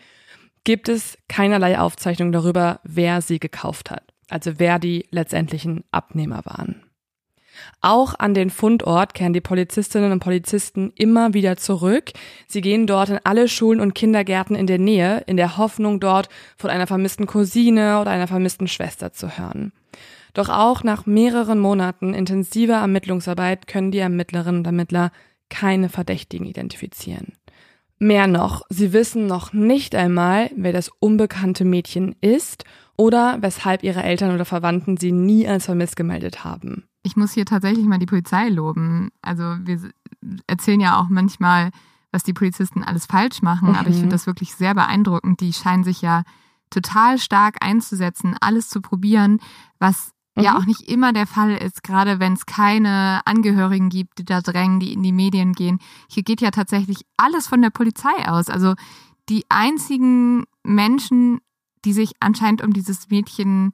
[0.65, 4.05] gibt es keinerlei Aufzeichnung darüber, wer sie gekauft hat.
[4.31, 6.88] Also wer die letztendlichen Abnehmer waren.
[7.81, 12.13] Auch an den Fundort kehren die Polizistinnen und Polizisten immer wieder zurück.
[12.47, 16.29] Sie gehen dort in alle Schulen und Kindergärten in der Nähe, in der Hoffnung, dort
[16.57, 19.73] von einer vermissten Cousine oder einer vermissten Schwester zu hören.
[20.35, 25.11] Doch auch nach mehreren Monaten intensiver Ermittlungsarbeit können die Ermittlerinnen und Ermittler
[25.49, 27.33] keine Verdächtigen identifizieren.
[27.99, 32.65] Mehr noch, sie wissen noch nicht einmal, wer das unbekannte Mädchen ist
[32.97, 36.85] oder weshalb ihre Eltern oder Verwandten sie nie als vermisst gemeldet haben.
[37.03, 39.11] Ich muss hier tatsächlich mal die Polizei loben.
[39.23, 39.91] Also wir
[40.47, 41.71] erzählen ja auch manchmal,
[42.11, 43.75] was die Polizisten alles falsch machen, mhm.
[43.77, 45.41] aber ich finde das wirklich sehr beeindruckend.
[45.41, 46.25] Die scheinen sich ja
[46.71, 49.41] total stark einzusetzen, alles zu probieren,
[49.79, 50.43] was mhm.
[50.43, 54.41] ja auch nicht immer der Fall ist, gerade wenn es keine Angehörigen gibt, die da
[54.41, 55.79] drängen, die in die Medien gehen.
[56.09, 58.49] Hier geht ja tatsächlich alles von der Polizei aus.
[58.49, 58.75] Also
[59.29, 61.41] die einzigen Menschen,
[61.85, 63.73] die sich anscheinend um dieses Mädchen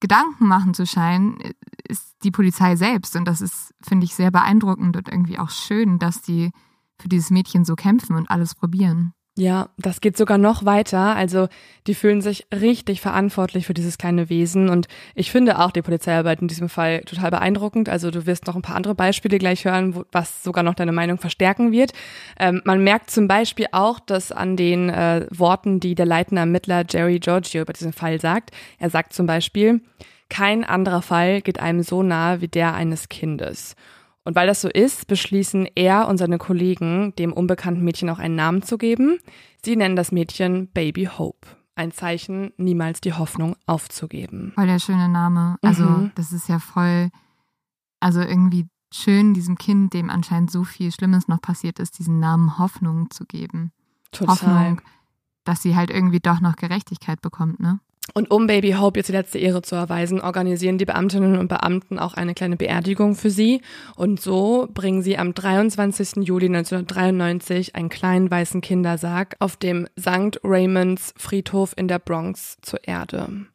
[0.00, 1.38] Gedanken machen zu scheinen,
[1.86, 3.16] ist die Polizei selbst.
[3.16, 6.50] Und das ist, finde ich, sehr beeindruckend und irgendwie auch schön, dass die
[7.00, 9.12] für dieses Mädchen so kämpfen und alles probieren.
[9.38, 11.14] Ja, das geht sogar noch weiter.
[11.14, 11.46] Also
[11.86, 14.68] die fühlen sich richtig verantwortlich für dieses kleine Wesen.
[14.68, 17.88] Und ich finde auch die Polizeiarbeit in diesem Fall total beeindruckend.
[17.88, 20.90] Also du wirst noch ein paar andere Beispiele gleich hören, wo, was sogar noch deine
[20.90, 21.92] Meinung verstärken wird.
[22.40, 26.84] Ähm, man merkt zum Beispiel auch, dass an den äh, Worten, die der leitende Ermittler
[26.90, 29.82] Jerry Giorgio über diesen Fall sagt, er sagt zum Beispiel,
[30.28, 33.76] kein anderer Fall geht einem so nahe wie der eines Kindes.
[34.28, 38.34] Und weil das so ist, beschließen er und seine Kollegen, dem unbekannten Mädchen auch einen
[38.36, 39.18] Namen zu geben.
[39.64, 41.48] Sie nennen das Mädchen Baby Hope.
[41.76, 44.52] Ein Zeichen, niemals die Hoffnung aufzugeben.
[44.54, 45.56] Voll der schöne Name.
[45.62, 46.12] Also, mhm.
[46.14, 47.08] das ist ja voll,
[48.00, 52.58] also irgendwie schön, diesem Kind, dem anscheinend so viel Schlimmes noch passiert ist, diesen Namen
[52.58, 53.72] Hoffnung zu geben.
[54.12, 54.34] Total.
[54.34, 54.82] Hoffnung,
[55.44, 57.80] dass sie halt irgendwie doch noch Gerechtigkeit bekommt, ne?
[58.14, 61.98] Und um Baby Hope jetzt die letzte Ehre zu erweisen, organisieren die Beamtinnen und Beamten
[61.98, 63.60] auch eine kleine Beerdigung für sie.
[63.96, 66.24] Und so bringen sie am 23.
[66.24, 70.40] Juli 1993 einen kleinen weißen Kindersarg auf dem St.
[70.42, 73.46] Raymond's Friedhof in der Bronx zur Erde.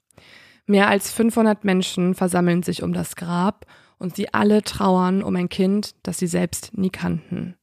[0.66, 3.66] Mehr als 500 Menschen versammeln sich um das Grab
[3.98, 7.56] und sie alle trauern um ein Kind, das sie selbst nie kannten.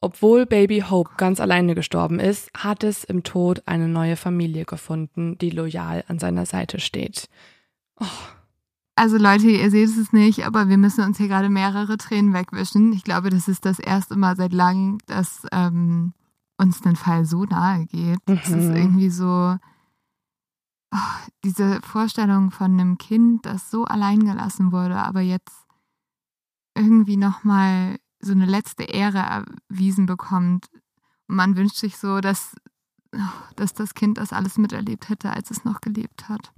[0.00, 5.38] Obwohl Baby Hope ganz alleine gestorben ist, hat es im Tod eine neue Familie gefunden,
[5.38, 7.28] die loyal an seiner Seite steht.
[7.98, 8.06] Oh.
[8.98, 12.94] Also Leute, ihr seht es nicht, aber wir müssen uns hier gerade mehrere Tränen wegwischen.
[12.94, 16.14] Ich glaube, das ist das erste Mal seit langem, dass ähm,
[16.56, 18.26] uns ein Fall so nahe geht.
[18.26, 18.36] Mhm.
[18.36, 19.56] ist irgendwie so
[20.94, 20.98] oh,
[21.44, 25.66] diese Vorstellung von einem Kind, das so allein gelassen wurde, aber jetzt
[26.74, 30.66] irgendwie nochmal so eine letzte Ehre erwiesen bekommt.
[31.28, 32.54] Und man wünscht sich so, dass,
[33.56, 36.52] dass das Kind das alles miterlebt hätte, als es noch gelebt hat.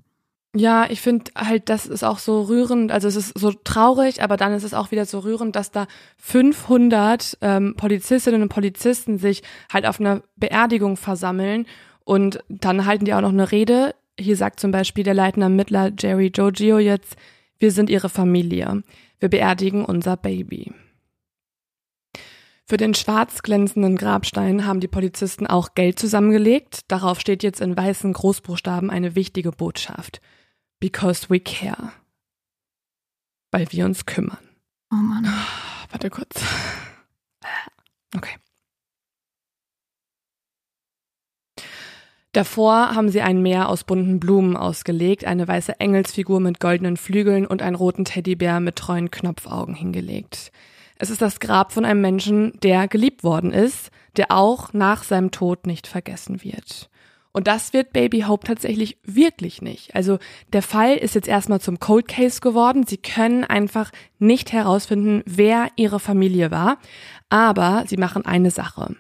[0.57, 2.91] Ja, ich finde halt, das ist auch so rührend.
[2.91, 5.87] Also es ist so traurig, aber dann ist es auch wieder so rührend, dass da
[6.17, 11.67] 500 ähm, Polizistinnen und Polizisten sich halt auf einer Beerdigung versammeln
[12.05, 13.95] und dann halten die auch noch eine Rede.
[14.19, 17.17] Hier sagt zum Beispiel der leitende Ermittler Jerry Giorgio jetzt,
[17.59, 18.83] wir sind ihre Familie.
[19.21, 20.73] Wir beerdigen unser Baby.
[22.71, 26.81] Für den schwarz glänzenden Grabstein haben die Polizisten auch Geld zusammengelegt.
[26.89, 30.21] Darauf steht jetzt in weißen Großbuchstaben eine wichtige Botschaft.
[30.79, 31.93] Because we care.
[33.51, 34.37] Weil wir uns kümmern.
[34.93, 35.27] Oh Mann.
[35.91, 36.43] Warte kurz.
[38.15, 38.37] Okay.
[42.33, 47.47] Davor haben sie ein Meer aus bunten Blumen ausgelegt, eine weiße Engelsfigur mit goldenen Flügeln
[47.47, 50.53] und einen roten Teddybär mit treuen Knopfaugen hingelegt.
[50.99, 55.31] Es ist das Grab von einem Menschen, der geliebt worden ist, der auch nach seinem
[55.31, 56.91] Tod nicht vergessen wird.
[57.33, 59.95] Und das wird Baby Hope tatsächlich wirklich nicht.
[59.95, 60.19] Also
[60.53, 62.85] der Fall ist jetzt erstmal zum Cold Case geworden.
[62.87, 66.79] Sie können einfach nicht herausfinden, wer ihre Familie war.
[67.29, 68.97] Aber sie machen eine Sache.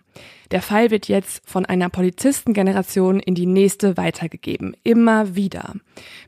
[0.50, 4.74] Der Fall wird jetzt von einer Polizistengeneration in die nächste weitergegeben.
[4.82, 5.74] Immer wieder.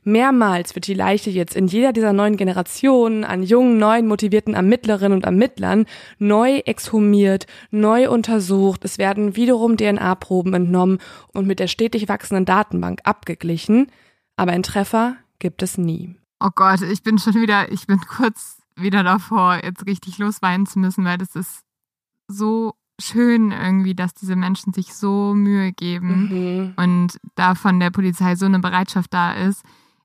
[0.05, 5.17] Mehrmals wird die Leiche jetzt in jeder dieser neuen Generationen an jungen, neuen, motivierten Ermittlerinnen
[5.17, 5.87] und Ermittlern
[6.19, 8.85] neu exhumiert, neu untersucht.
[8.85, 10.99] Es werden wiederum DNA-Proben entnommen
[11.33, 13.87] und mit der stetig wachsenden Datenbank abgeglichen.
[14.37, 16.15] Aber ein Treffer gibt es nie.
[16.41, 20.79] Oh Gott, ich bin schon wieder, ich bin kurz wieder davor, jetzt richtig losweinen zu
[20.79, 21.63] müssen, weil das ist
[22.29, 26.73] so schön irgendwie, dass diese Menschen sich so Mühe geben mhm.
[26.77, 29.63] und da von der Polizei so eine Bereitschaft da ist.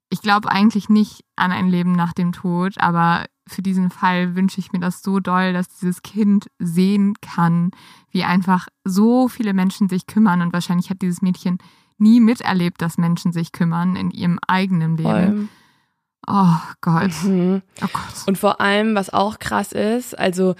[0.10, 4.60] Ich glaube eigentlich nicht an ein Leben nach dem Tod, aber für diesen Fall wünsche
[4.60, 7.72] ich mir das so doll, dass dieses Kind sehen kann,
[8.10, 11.58] wie einfach so viele Menschen sich kümmern und wahrscheinlich hat dieses Mädchen
[11.98, 15.08] nie miterlebt, dass Menschen sich kümmern in ihrem eigenen Leben.
[15.08, 15.48] Voll.
[16.28, 17.12] Oh Gott.
[17.24, 17.62] Mhm.
[17.84, 18.28] Oh Gott.
[18.28, 20.56] Und vor allem, was auch krass ist, also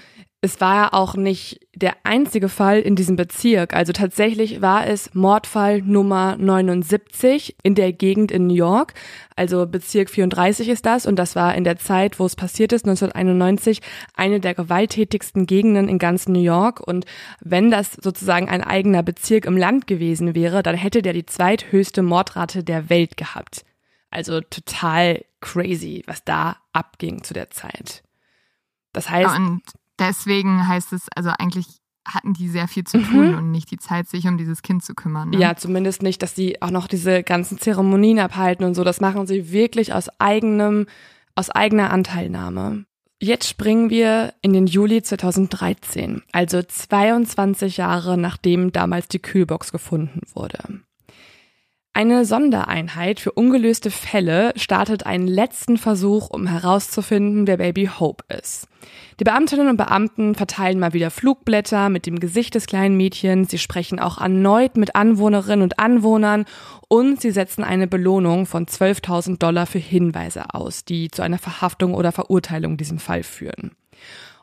[0.46, 3.74] es war ja auch nicht der einzige Fall in diesem Bezirk.
[3.74, 8.94] Also tatsächlich war es Mordfall Nummer 79 in der Gegend in New York.
[9.34, 12.84] Also Bezirk 34 ist das und das war in der Zeit, wo es passiert ist,
[12.84, 13.82] 1991,
[14.14, 16.80] eine der gewalttätigsten Gegenden in ganz New York.
[16.80, 17.06] Und
[17.40, 22.02] wenn das sozusagen ein eigener Bezirk im Land gewesen wäre, dann hätte der die zweithöchste
[22.02, 23.64] Mordrate der Welt gehabt.
[24.10, 28.04] Also total crazy, was da abging zu der Zeit.
[28.92, 29.36] Das heißt.
[29.36, 29.62] Und
[29.98, 31.66] deswegen heißt es, also eigentlich
[32.06, 33.38] hatten die sehr viel zu tun mhm.
[33.38, 35.30] und nicht die Zeit, sich um dieses Kind zu kümmern.
[35.30, 35.38] Ne?
[35.38, 38.84] Ja, zumindest nicht, dass sie auch noch diese ganzen Zeremonien abhalten und so.
[38.84, 40.86] Das machen sie wirklich aus eigenem,
[41.34, 42.84] aus eigener Anteilnahme.
[43.18, 50.20] Jetzt springen wir in den Juli 2013, also 22 Jahre nachdem damals die Kühlbox gefunden
[50.34, 50.58] wurde.
[51.96, 58.68] Eine Sondereinheit für ungelöste Fälle startet einen letzten Versuch, um herauszufinden, wer Baby Hope ist.
[59.18, 63.56] Die Beamtinnen und Beamten verteilen mal wieder Flugblätter mit dem Gesicht des kleinen Mädchens, sie
[63.56, 66.44] sprechen auch erneut mit Anwohnerinnen und Anwohnern
[66.88, 71.94] und sie setzen eine Belohnung von 12.000 Dollar für Hinweise aus, die zu einer Verhaftung
[71.94, 73.74] oder Verurteilung in diesem Fall führen.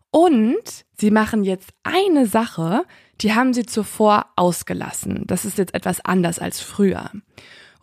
[0.10, 2.84] Und sie machen jetzt eine Sache,
[3.22, 5.24] die haben sie zuvor ausgelassen.
[5.28, 7.12] Das ist jetzt etwas anders als früher.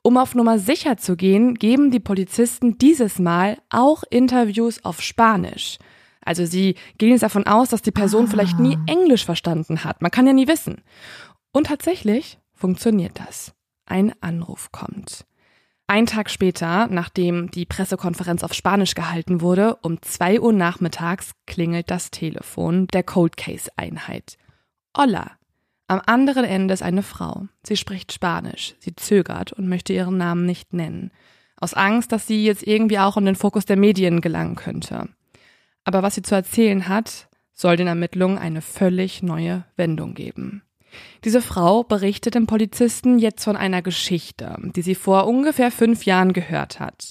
[0.03, 5.79] Um auf Nummer sicher zu gehen, geben die Polizisten dieses Mal auch Interviews auf Spanisch.
[6.23, 8.29] Also sie gehen jetzt davon aus, dass die Person ah.
[8.31, 10.01] vielleicht nie Englisch verstanden hat.
[10.03, 10.83] Man kann ja nie wissen.
[11.53, 13.53] Und tatsächlich funktioniert das.
[13.87, 15.27] Ein Anruf kommt.
[15.87, 21.91] Ein Tag später, nachdem die Pressekonferenz auf Spanisch gehalten wurde, um zwei Uhr nachmittags klingelt
[21.91, 24.39] das Telefon der Cold Case Einheit.
[24.93, 25.33] Olla.
[25.87, 27.47] Am anderen Ende ist eine Frau.
[27.65, 28.75] Sie spricht Spanisch.
[28.79, 31.11] Sie zögert und möchte ihren Namen nicht nennen.
[31.57, 35.09] Aus Angst, dass sie jetzt irgendwie auch in den Fokus der Medien gelangen könnte.
[35.85, 40.63] Aber was sie zu erzählen hat, soll den Ermittlungen eine völlig neue Wendung geben.
[41.25, 46.33] Diese Frau berichtet dem Polizisten jetzt von einer Geschichte, die sie vor ungefähr fünf Jahren
[46.33, 47.11] gehört hat.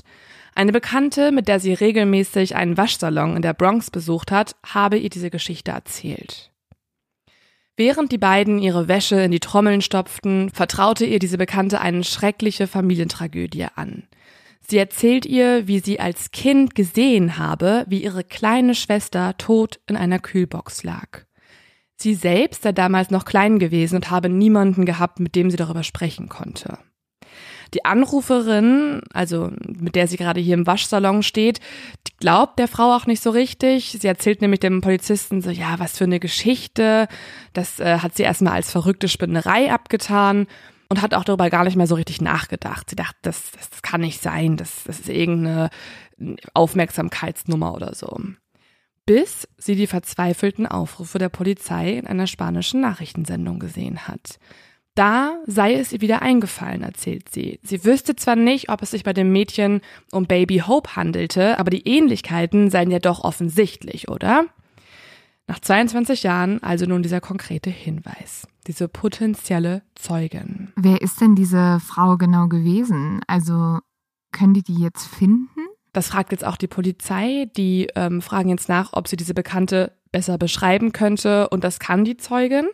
[0.56, 5.10] Eine Bekannte, mit der sie regelmäßig einen Waschsalon in der Bronx besucht hat, habe ihr
[5.10, 6.49] diese Geschichte erzählt.
[7.80, 12.68] Während die beiden ihre Wäsche in die Trommeln stopften, vertraute ihr diese Bekannte eine schreckliche
[12.68, 14.04] Familientragödie an.
[14.60, 19.96] Sie erzählt ihr, wie sie als Kind gesehen habe, wie ihre kleine Schwester tot in
[19.96, 21.22] einer Kühlbox lag.
[21.96, 25.84] Sie selbst sei damals noch klein gewesen und habe niemanden gehabt, mit dem sie darüber
[25.84, 26.80] sprechen konnte.
[27.74, 31.60] Die Anruferin, also mit der sie gerade hier im Waschsalon steht,
[32.08, 33.98] die glaubt der Frau auch nicht so richtig.
[34.00, 37.08] Sie erzählt nämlich dem Polizisten so, ja, was für eine Geschichte.
[37.54, 40.48] Das äh, hat sie erstmal als verrückte Spinnerei abgetan
[40.90, 42.90] und hat auch darüber gar nicht mehr so richtig nachgedacht.
[42.90, 45.70] Sie dachte, das, das, das kann nicht sein, das, das ist irgendeine
[46.54, 48.20] Aufmerksamkeitsnummer oder so.
[49.06, 54.40] Bis sie die verzweifelten Aufrufe der Polizei in einer spanischen Nachrichtensendung gesehen hat.
[55.00, 57.62] Da sei es ihr wieder eingefallen, erzählt sie.
[57.64, 59.80] Sie wüsste zwar nicht, ob es sich bei dem Mädchen
[60.12, 64.48] um Baby Hope handelte, aber die Ähnlichkeiten seien ja doch offensichtlich, oder?
[65.48, 70.74] Nach 22 Jahren also nun dieser konkrete Hinweis, diese potenzielle Zeugin.
[70.76, 73.22] Wer ist denn diese Frau genau gewesen?
[73.26, 73.80] Also
[74.34, 75.62] können die die jetzt finden?
[76.00, 77.50] Das fragt jetzt auch die Polizei.
[77.58, 81.50] Die ähm, fragen jetzt nach, ob sie diese Bekannte besser beschreiben könnte.
[81.50, 82.70] Und das kann die Zeugin.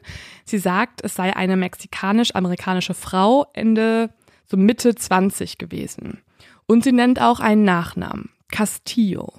[0.45, 4.11] Sie sagt, es sei eine mexikanisch-amerikanische Frau, Ende,
[4.45, 6.21] so Mitte 20 gewesen.
[6.67, 8.29] Und sie nennt auch einen Nachnamen.
[8.51, 9.33] Castillo.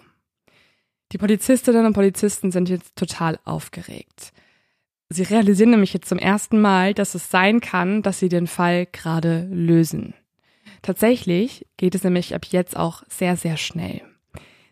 [1.13, 4.33] Die Polizistinnen und Polizisten sind jetzt total aufgeregt.
[5.11, 8.87] Sie realisieren nämlich jetzt zum ersten Mal, dass es sein kann, dass sie den Fall
[8.87, 10.13] gerade lösen.
[10.87, 14.03] Tatsächlich geht es nämlich ab jetzt auch sehr, sehr schnell.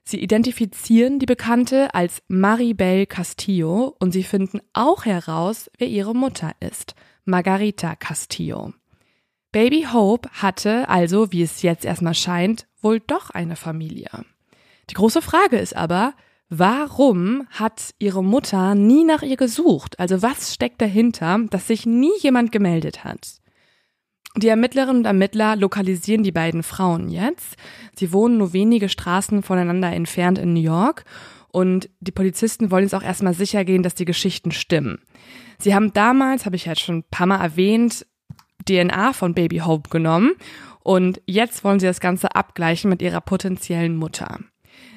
[0.05, 6.53] Sie identifizieren die Bekannte als Maribel Castillo und sie finden auch heraus, wer ihre Mutter
[6.61, 8.74] ist, Margarita Castillo.
[9.50, 14.24] Baby Hope hatte also, wie es jetzt erstmal scheint, wohl doch eine Familie.
[14.90, 16.14] Die große Frage ist aber,
[16.48, 19.98] warum hat ihre Mutter nie nach ihr gesucht?
[19.98, 23.40] Also was steckt dahinter, dass sich nie jemand gemeldet hat?
[24.37, 27.57] Die Ermittlerinnen und Ermittler lokalisieren die beiden Frauen jetzt.
[27.94, 31.05] Sie wohnen nur wenige Straßen voneinander entfernt in New York
[31.53, 34.99] und die Polizisten wollen jetzt auch erstmal sicher gehen, dass die Geschichten stimmen.
[35.59, 38.07] Sie haben damals, habe ich jetzt schon ein paar Mal erwähnt,
[38.68, 40.32] DNA von Baby Hope genommen
[40.80, 44.41] und jetzt wollen sie das Ganze abgleichen mit ihrer potenziellen Mutter.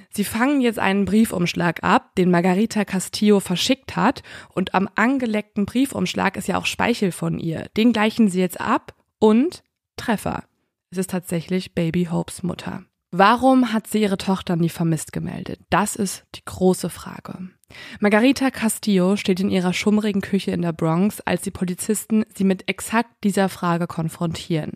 [0.10, 4.24] Sie fangen jetzt einen Briefumschlag ab, den Margarita Castillo verschickt hat
[4.56, 7.68] und am angeleckten Briefumschlag ist ja auch Speichel von ihr.
[7.78, 9.64] Den gleichen sie jetzt ab und
[9.98, 10.44] Treffer.
[10.92, 12.84] Es ist tatsächlich Baby Hopes Mutter.
[13.12, 15.62] Warum hat sie ihre Tochter nie vermisst gemeldet?
[15.70, 17.50] Das ist die große Frage.
[18.00, 22.70] Margarita Castillo steht in ihrer schummrigen Küche in der Bronx, als die Polizisten sie mit
[22.70, 24.74] exakt dieser Frage konfrontieren.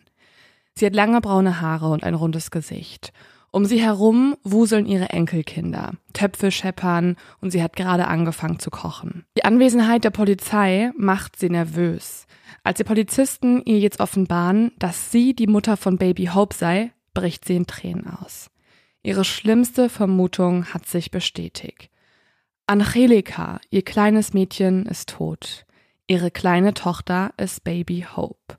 [0.75, 3.11] Sie hat lange braune Haare und ein rundes Gesicht.
[3.51, 9.25] Um sie herum wuseln ihre Enkelkinder, Töpfe scheppern und sie hat gerade angefangen zu kochen.
[9.37, 12.27] Die Anwesenheit der Polizei macht sie nervös.
[12.63, 17.43] Als die Polizisten ihr jetzt offenbaren, dass sie die Mutter von Baby Hope sei, bricht
[17.43, 18.49] sie in Tränen aus.
[19.03, 21.89] Ihre schlimmste Vermutung hat sich bestätigt.
[22.67, 25.65] Angelika, ihr kleines Mädchen, ist tot.
[26.07, 28.57] Ihre kleine Tochter ist Baby Hope.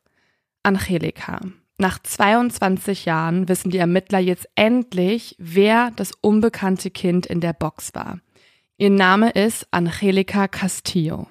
[0.62, 1.40] Angelika.
[1.82, 7.92] Nach 22 Jahren wissen die Ermittler jetzt endlich, wer das unbekannte Kind in der Box
[7.92, 8.20] war.
[8.76, 11.26] Ihr Name ist Angelika Castillo.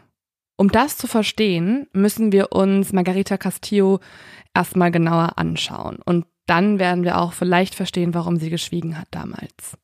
[0.57, 4.01] Um das zu verstehen, müssen wir uns Margarita Castillo
[4.53, 5.99] erstmal genauer anschauen.
[6.03, 9.77] Und dann werden wir auch vielleicht verstehen, warum sie geschwiegen hat damals.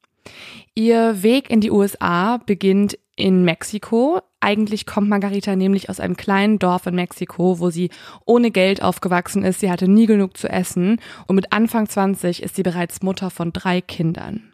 [0.75, 4.21] Ihr Weg in die USA beginnt in Mexiko.
[4.39, 7.89] Eigentlich kommt Margarita nämlich aus einem kleinen Dorf in Mexiko, wo sie
[8.25, 9.59] ohne Geld aufgewachsen ist.
[9.59, 13.51] Sie hatte nie genug zu essen und mit Anfang 20 ist sie bereits Mutter von
[13.51, 14.53] drei Kindern.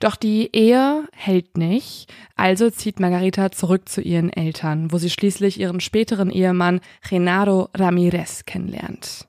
[0.00, 5.60] Doch die Ehe hält nicht, also zieht Margarita zurück zu ihren Eltern, wo sie schließlich
[5.60, 9.28] ihren späteren Ehemann Renato Ramirez kennenlernt.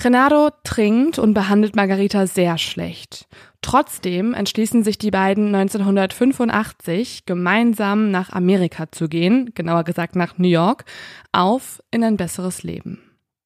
[0.00, 3.26] Renato trinkt und behandelt Margarita sehr schlecht.
[3.62, 10.48] Trotzdem entschließen sich die beiden 1985 gemeinsam nach Amerika zu gehen, genauer gesagt nach New
[10.48, 10.84] York,
[11.32, 13.00] auf in ein besseres Leben.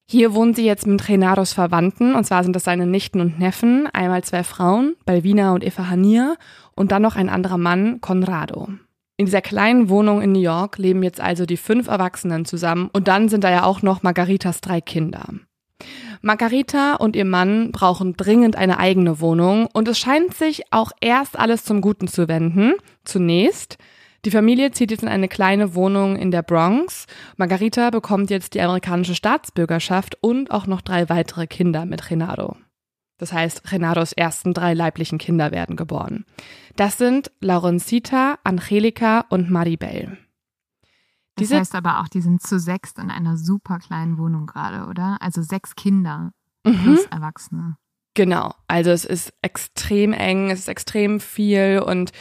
[0.07, 3.87] Hier wohnen sie jetzt mit Renatos Verwandten, und zwar sind das seine Nichten und Neffen,
[3.87, 6.35] einmal zwei Frauen, Balvina und Eva Hania,
[6.77, 8.69] und dann noch ein anderer Mann, Conrado.
[9.17, 13.09] In dieser kleinen Wohnung in New York leben jetzt also die fünf Erwachsenen zusammen, und
[13.09, 15.25] dann sind da ja auch noch Margaritas drei Kinder.
[16.21, 21.39] Margarita und ihr Mann brauchen dringend eine eigene Wohnung und es scheint sich auch erst
[21.39, 22.75] alles zum Guten zu wenden.
[23.05, 23.79] Zunächst.
[24.25, 27.07] Die Familie zieht jetzt in eine kleine Wohnung in der Bronx.
[27.37, 32.57] Margarita bekommt jetzt die amerikanische Staatsbürgerschaft und auch noch drei weitere Kinder mit Renato.
[33.19, 36.25] Das heißt, Renatos ersten drei leiblichen Kinder werden geboren.
[36.77, 40.19] Das sind Laurencita, Angelika und Maribel.
[41.37, 44.87] Das Diese, heißt aber auch, die sind zu sechst in einer super kleinen Wohnung gerade,
[44.87, 45.17] oder?
[45.21, 46.33] Also sechs Kinder
[46.65, 46.83] mhm.
[46.83, 47.77] plus Erwachsene.
[48.15, 52.13] Genau, also es ist extrem eng, es ist extrem viel und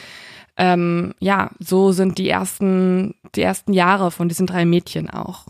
[0.56, 5.46] ähm, ja, so sind die ersten, die ersten Jahre von diesen drei Mädchen auch.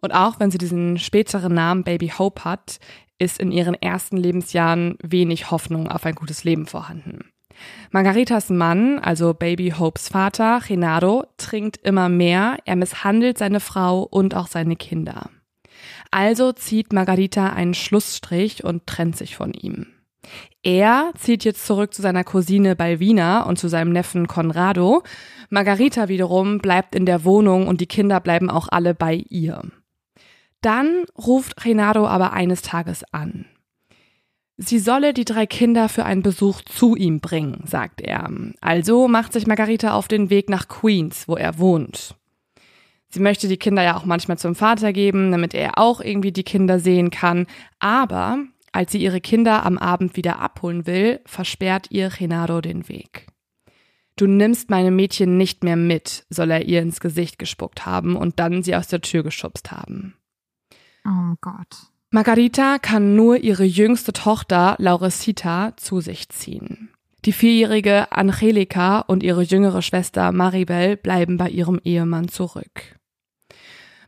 [0.00, 2.78] Und auch wenn sie diesen späteren Namen Baby Hope hat,
[3.18, 7.30] ist in ihren ersten Lebensjahren wenig Hoffnung auf ein gutes Leben vorhanden.
[7.90, 14.34] Margaritas Mann, also Baby Hopes Vater, Renato, trinkt immer mehr, er misshandelt seine Frau und
[14.34, 15.30] auch seine Kinder.
[16.10, 19.86] Also zieht Margarita einen Schlussstrich und trennt sich von ihm.
[20.62, 25.02] Er zieht jetzt zurück zu seiner Cousine Balvina und zu seinem Neffen Conrado.
[25.50, 29.62] Margarita wiederum bleibt in der Wohnung und die Kinder bleiben auch alle bei ihr.
[30.62, 33.46] Dann ruft Renato aber eines Tages an.
[34.58, 38.30] Sie solle die drei Kinder für einen Besuch zu ihm bringen, sagt er.
[38.62, 42.16] Also macht sich Margarita auf den Weg nach Queens, wo er wohnt.
[43.08, 46.42] Sie möchte die Kinder ja auch manchmal zum Vater geben, damit er auch irgendwie die
[46.42, 47.46] Kinder sehen kann.
[47.78, 48.38] Aber
[48.72, 53.26] als sie ihre Kinder am Abend wieder abholen will, versperrt ihr Renato den Weg.
[54.16, 58.38] Du nimmst meine Mädchen nicht mehr mit, soll er ihr ins Gesicht gespuckt haben und
[58.40, 60.14] dann sie aus der Tür geschubst haben.
[61.06, 61.92] Oh Gott.
[62.10, 66.90] Margarita kann nur ihre jüngste Tochter Laurecita zu sich ziehen.
[67.24, 72.96] Die vierjährige Angelika und ihre jüngere Schwester Maribel bleiben bei ihrem Ehemann zurück.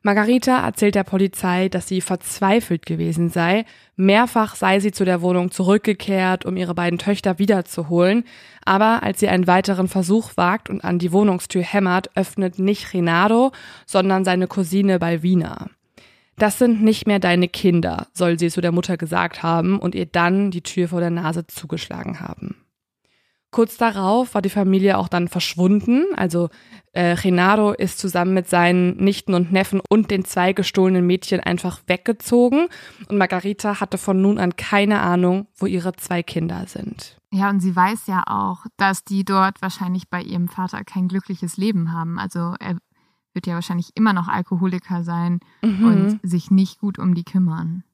[0.03, 3.64] Margarita erzählt der Polizei, dass sie verzweifelt gewesen sei.
[3.96, 8.22] Mehrfach sei sie zu der Wohnung zurückgekehrt, um ihre beiden Töchter wiederzuholen.
[8.64, 13.51] Aber als sie einen weiteren Versuch wagt und an die Wohnungstür hämmert, öffnet nicht Renato,
[13.86, 15.68] sondern seine Cousine Balvina.
[16.39, 20.07] Das sind nicht mehr deine Kinder, soll sie zu der Mutter gesagt haben und ihr
[20.07, 22.55] dann die Tür vor der Nase zugeschlagen haben.
[23.51, 26.05] Kurz darauf war die Familie auch dann verschwunden.
[26.16, 26.51] Also
[26.93, 31.80] äh, Renato ist zusammen mit seinen Nichten und Neffen und den zwei gestohlenen Mädchen einfach
[31.86, 32.68] weggezogen.
[33.09, 37.16] Und Margarita hatte von nun an keine Ahnung, wo ihre zwei Kinder sind.
[37.32, 41.57] Ja, und sie weiß ja auch, dass die dort wahrscheinlich bei ihrem Vater kein glückliches
[41.57, 42.18] Leben haben.
[42.18, 42.76] Also er
[43.39, 45.84] wird ja wahrscheinlich immer noch Alkoholiker sein mhm.
[45.84, 47.84] und sich nicht gut um die kümmern.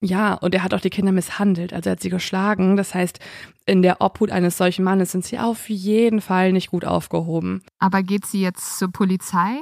[0.00, 2.76] Ja, und er hat auch die Kinder misshandelt, also er hat sie geschlagen.
[2.76, 3.20] Das heißt,
[3.66, 7.62] in der Obhut eines solchen Mannes sind sie auf jeden Fall nicht gut aufgehoben.
[7.78, 9.60] Aber geht sie jetzt zur Polizei?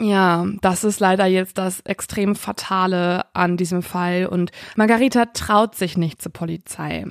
[0.00, 4.26] Ja, das ist leider jetzt das extrem Fatale an diesem Fall.
[4.26, 7.04] Und Margarita traut sich nicht zur Polizei.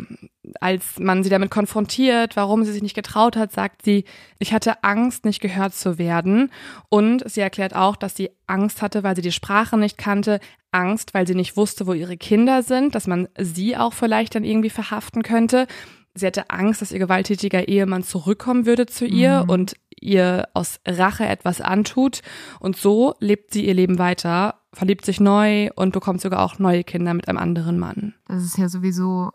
[0.59, 4.05] Als man sie damit konfrontiert, warum sie sich nicht getraut hat, sagt sie,
[4.39, 6.51] ich hatte Angst, nicht gehört zu werden.
[6.89, 10.39] Und sie erklärt auch, dass sie Angst hatte, weil sie die Sprache nicht kannte.
[10.71, 14.43] Angst, weil sie nicht wusste, wo ihre Kinder sind, dass man sie auch vielleicht dann
[14.43, 15.67] irgendwie verhaften könnte.
[16.13, 19.49] Sie hatte Angst, dass ihr gewalttätiger Ehemann zurückkommen würde zu ihr mhm.
[19.49, 22.21] und ihr aus Rache etwas antut.
[22.59, 26.83] Und so lebt sie ihr Leben weiter, verliebt sich neu und bekommt sogar auch neue
[26.83, 28.15] Kinder mit einem anderen Mann.
[28.27, 29.31] Das ist ja sowieso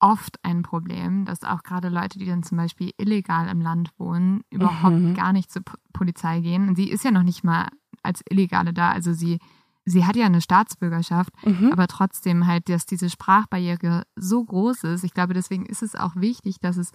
[0.00, 4.42] oft ein Problem, dass auch gerade Leute, die dann zum Beispiel illegal im Land wohnen,
[4.50, 5.14] überhaupt mhm.
[5.14, 5.62] gar nicht zur
[5.92, 6.68] Polizei gehen.
[6.68, 7.68] Und sie ist ja noch nicht mal
[8.02, 8.90] als Illegale da.
[8.90, 9.38] Also sie,
[9.84, 11.72] sie hat ja eine Staatsbürgerschaft, mhm.
[11.72, 15.04] aber trotzdem halt, dass diese Sprachbarriere so groß ist.
[15.04, 16.92] Ich glaube, deswegen ist es auch wichtig, dass es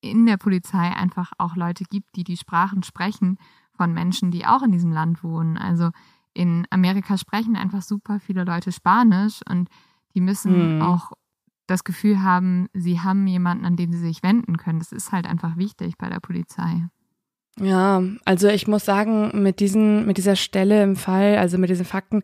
[0.00, 3.38] in der Polizei einfach auch Leute gibt, die die Sprachen sprechen
[3.76, 5.56] von Menschen, die auch in diesem Land wohnen.
[5.56, 5.90] Also
[6.34, 9.68] in Amerika sprechen einfach super viele Leute Spanisch und
[10.14, 10.82] die müssen mhm.
[10.82, 11.12] auch
[11.66, 14.78] das Gefühl haben, sie haben jemanden, an den sie sich wenden können.
[14.78, 16.84] Das ist halt einfach wichtig bei der Polizei.
[17.60, 21.84] Ja, also ich muss sagen, mit diesen, mit dieser Stelle im Fall, also mit diesen
[21.84, 22.22] Fakten,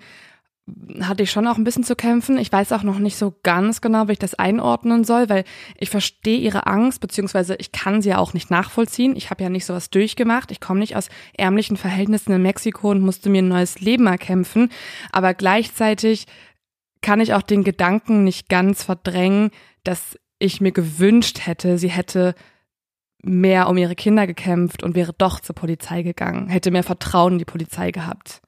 [1.01, 2.39] hatte ich schon auch ein bisschen zu kämpfen.
[2.39, 5.45] Ich weiß auch noch nicht so ganz genau, wie ich das einordnen soll, weil
[5.79, 9.15] ich verstehe ihre Angst, beziehungsweise ich kann sie ja auch nicht nachvollziehen.
[9.15, 10.51] Ich habe ja nicht sowas durchgemacht.
[10.51, 14.71] Ich komme nicht aus ärmlichen Verhältnissen in Mexiko und musste mir ein neues Leben erkämpfen.
[15.12, 16.27] Aber gleichzeitig
[17.03, 19.51] kann ich auch den Gedanken nicht ganz verdrängen,
[19.83, 22.35] dass ich mir gewünscht hätte, sie hätte
[23.23, 27.39] mehr um ihre Kinder gekämpft und wäre doch zur Polizei gegangen, hätte mehr Vertrauen in
[27.39, 28.41] die Polizei gehabt.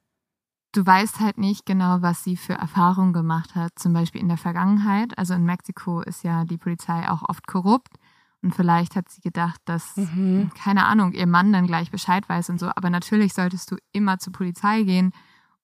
[0.76, 4.36] Du weißt halt nicht genau, was sie für Erfahrungen gemacht hat, zum Beispiel in der
[4.36, 5.16] Vergangenheit.
[5.16, 7.94] Also in Mexiko ist ja die Polizei auch oft korrupt.
[8.42, 10.50] Und vielleicht hat sie gedacht, dass, mhm.
[10.54, 12.70] keine Ahnung, ihr Mann dann gleich Bescheid weiß und so.
[12.76, 15.12] Aber natürlich solltest du immer zur Polizei gehen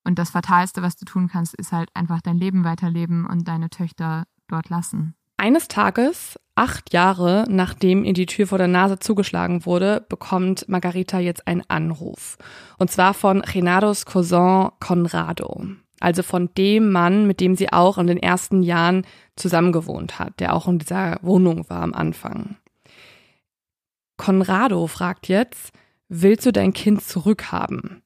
[0.03, 3.69] und das Fatalste, was du tun kannst, ist halt einfach dein Leben weiterleben und deine
[3.69, 5.13] Töchter dort lassen.
[5.43, 11.19] Eines Tages, acht Jahre nachdem ihr die Tür vor der Nase zugeschlagen wurde, bekommt Margarita
[11.19, 12.37] jetzt einen Anruf.
[12.77, 15.65] Und zwar von Renados Cousin Conrado.
[15.99, 20.55] Also von dem Mann, mit dem sie auch in den ersten Jahren zusammengewohnt hat, der
[20.55, 22.55] auch in dieser Wohnung war am Anfang.
[24.15, 25.73] Conrado fragt jetzt,
[26.07, 28.01] willst du dein Kind zurückhaben?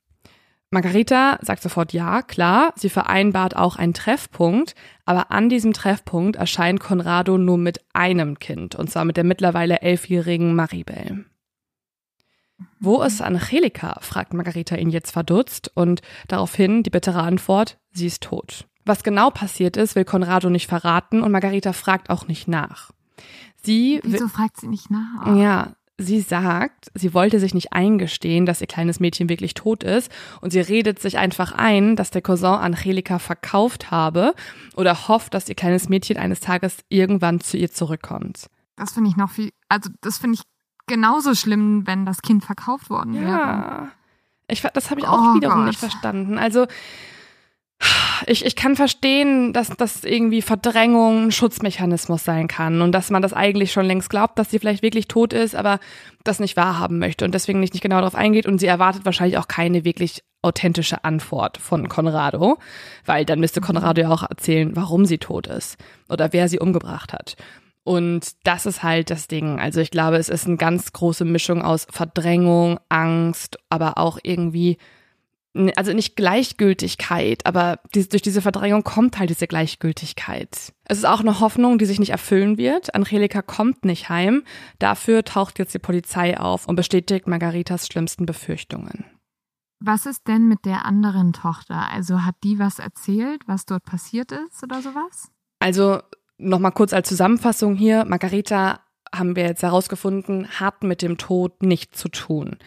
[0.69, 2.73] Margarita sagt sofort ja, klar.
[2.75, 8.75] Sie vereinbart auch einen Treffpunkt, aber an diesem Treffpunkt erscheint Conrado nur mit einem Kind,
[8.75, 11.25] und zwar mit der mittlerweile elfjährigen Maribel.
[12.79, 13.99] Wo ist Angelika?
[14.01, 18.67] fragt Margarita ihn jetzt verdutzt und daraufhin die bittere Antwort, sie ist tot.
[18.83, 22.91] Was genau passiert ist, will Conrado nicht verraten und Margarita fragt auch nicht nach.
[23.63, 25.35] Sie Wieso fragt sie nicht nach?
[25.37, 30.11] Ja, Sie sagt, sie wollte sich nicht eingestehen, dass ihr kleines Mädchen wirklich tot ist
[30.41, 34.35] und sie redet sich einfach ein, dass der Cousin Angelika verkauft habe
[34.75, 38.47] oder hofft, dass ihr kleines Mädchen eines Tages irgendwann zu ihr zurückkommt.
[38.75, 40.43] Das finde ich noch viel, also das finde ich
[40.85, 43.27] genauso schlimm, wenn das Kind verkauft worden wäre.
[43.27, 43.91] Ja.
[44.47, 45.67] Ich, das habe ich auch oh wiederum Gott.
[45.67, 46.37] nicht verstanden.
[46.37, 46.67] Also
[48.25, 53.21] ich, ich kann verstehen, dass das irgendwie Verdrängung ein Schutzmechanismus sein kann und dass man
[53.21, 55.79] das eigentlich schon längst glaubt, dass sie vielleicht wirklich tot ist, aber
[56.23, 59.37] das nicht wahrhaben möchte und deswegen nicht, nicht genau darauf eingeht und sie erwartet wahrscheinlich
[59.37, 62.57] auch keine wirklich authentische Antwort von Conrado,
[63.05, 65.77] weil dann müsste Conrado ja auch erzählen, warum sie tot ist
[66.09, 67.35] oder wer sie umgebracht hat.
[67.83, 69.59] Und das ist halt das Ding.
[69.59, 74.77] Also ich glaube, es ist eine ganz große Mischung aus Verdrängung, Angst, aber auch irgendwie
[75.75, 80.73] also nicht Gleichgültigkeit, aber die, durch diese Verdrängung kommt halt diese Gleichgültigkeit.
[80.85, 82.93] Es ist auch eine Hoffnung, die sich nicht erfüllen wird.
[82.93, 84.43] Angelika kommt nicht heim.
[84.79, 89.05] Dafür taucht jetzt die Polizei auf und bestätigt Margaritas schlimmsten Befürchtungen.
[89.79, 91.91] Was ist denn mit der anderen Tochter?
[91.91, 95.29] Also hat die was erzählt, was dort passiert ist oder sowas?
[95.59, 96.01] Also
[96.37, 98.05] nochmal kurz als Zusammenfassung hier.
[98.05, 98.79] Margarita
[99.13, 102.57] haben wir jetzt herausgefunden, hat mit dem Tod nichts zu tun.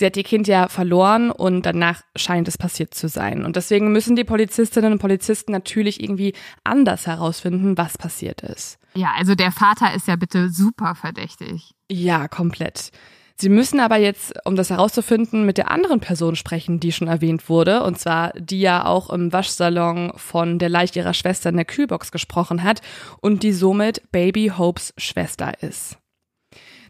[0.00, 3.44] Sie hat ihr Kind ja verloren und danach scheint es passiert zu sein.
[3.44, 6.32] Und deswegen müssen die Polizistinnen und Polizisten natürlich irgendwie
[6.64, 8.78] anders herausfinden, was passiert ist.
[8.94, 11.74] Ja, also der Vater ist ja bitte super verdächtig.
[11.90, 12.92] Ja, komplett.
[13.36, 17.50] Sie müssen aber jetzt, um das herauszufinden, mit der anderen Person sprechen, die schon erwähnt
[17.50, 21.66] wurde, und zwar die ja auch im Waschsalon von der Leiche ihrer Schwester in der
[21.66, 22.80] Kühlbox gesprochen hat
[23.20, 25.99] und die somit Baby Hopes Schwester ist.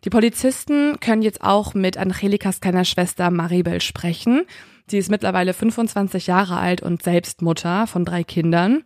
[0.04, 4.46] Die Polizisten können jetzt auch mit Angelikas kleiner Schwester Maribel sprechen.
[4.86, 8.82] Sie ist mittlerweile 25 Jahre alt und selbst Mutter von drei Kindern.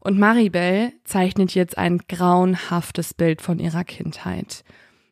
[0.00, 4.64] Und Maribel zeichnet jetzt ein grauenhaftes Bild von ihrer Kindheit.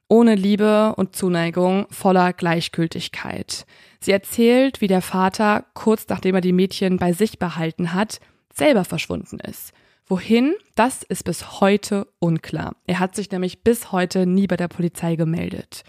[0.09, 3.64] Ohne Liebe und Zuneigung, voller Gleichgültigkeit.
[4.00, 8.20] Sie erzählt, wie der Vater, kurz nachdem er die Mädchen bei sich behalten hat,
[8.52, 9.72] selber verschwunden ist.
[10.07, 10.55] Wohin?
[10.74, 12.76] Das ist bis heute unklar.
[12.86, 15.82] Er hat sich nämlich bis heute nie bei der Polizei gemeldet.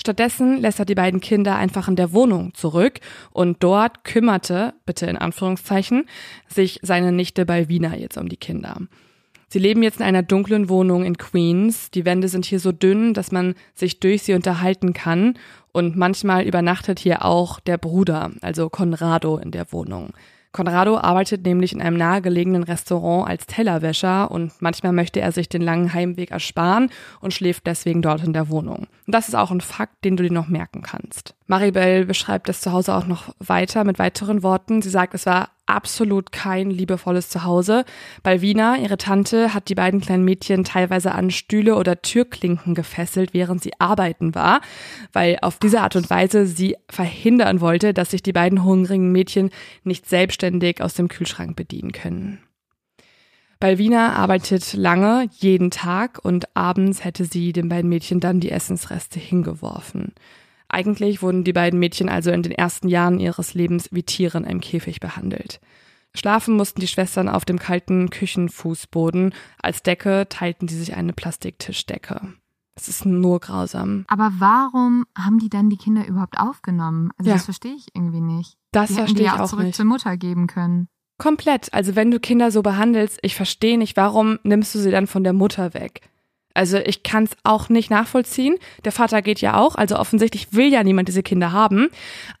[0.00, 2.98] Stattdessen lässt er die beiden Kinder einfach in der Wohnung zurück
[3.30, 6.06] und dort kümmerte, bitte in Anführungszeichen,
[6.48, 8.78] sich seine Nichte Balvina jetzt um die Kinder.
[9.46, 11.92] Sie leben jetzt in einer dunklen Wohnung in Queens.
[11.92, 15.38] Die Wände sind hier so dünn, dass man sich durch sie unterhalten kann.
[15.72, 20.14] Und manchmal übernachtet hier auch der Bruder, also Conrado, in der Wohnung.
[20.52, 25.62] Conrado arbeitet nämlich in einem nahegelegenen Restaurant als Tellerwäscher und manchmal möchte er sich den
[25.62, 26.90] langen Heimweg ersparen
[27.20, 28.86] und schläft deswegen dort in der Wohnung.
[29.06, 31.34] Und das ist auch ein Fakt, den du dir noch merken kannst.
[31.46, 34.82] Maribel beschreibt das Zuhause auch noch weiter mit weiteren Worten.
[34.82, 37.84] Sie sagt, es war absolut kein liebevolles Zuhause.
[38.22, 43.62] Balvina, ihre Tante, hat die beiden kleinen Mädchen teilweise an Stühle oder Türklinken gefesselt, während
[43.62, 44.60] sie arbeiten war,
[45.12, 49.50] weil auf diese Art und Weise sie verhindern wollte, dass sich die beiden hungrigen Mädchen
[49.84, 52.40] nicht selbstständig aus dem Kühlschrank bedienen können.
[53.62, 59.20] Balvina arbeitet lange, jeden Tag, und abends hätte sie den beiden Mädchen dann die Essensreste
[59.20, 60.14] hingeworfen.
[60.72, 64.46] Eigentlich wurden die beiden Mädchen also in den ersten Jahren ihres Lebens wie Tiere in
[64.46, 65.60] einem Käfig behandelt.
[66.14, 69.34] Schlafen mussten die Schwestern auf dem kalten Küchenfußboden.
[69.60, 72.34] Als Decke teilten sie sich eine Plastiktischdecke.
[72.74, 74.04] Es ist nur grausam.
[74.08, 77.10] Aber warum haben die dann die Kinder überhaupt aufgenommen?
[77.18, 77.36] Also ja.
[77.36, 78.56] das verstehe ich irgendwie nicht.
[78.72, 79.76] Das die verstehe die ich auch, auch zurück nicht.
[79.76, 80.88] zur Mutter geben können.
[81.18, 81.72] Komplett.
[81.74, 85.22] Also wenn du Kinder so behandelst, ich verstehe nicht, warum nimmst du sie dann von
[85.22, 86.00] der Mutter weg?
[86.54, 88.56] Also ich kann es auch nicht nachvollziehen.
[88.84, 91.88] Der Vater geht ja auch, also offensichtlich will ja niemand diese Kinder haben.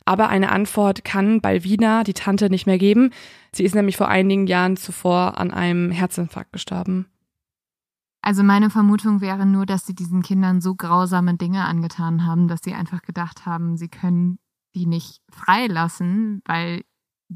[0.04, 3.10] Aber eine Antwort kann Balvina, die Tante, nicht mehr geben.
[3.52, 7.06] Sie ist nämlich vor einigen Jahren zuvor an einem Herzinfarkt gestorben.
[8.22, 12.60] Also meine Vermutung wäre nur, dass sie diesen Kindern so grausame Dinge angetan haben, dass
[12.62, 14.38] sie einfach gedacht haben, sie können
[14.74, 16.82] die nicht freilassen, weil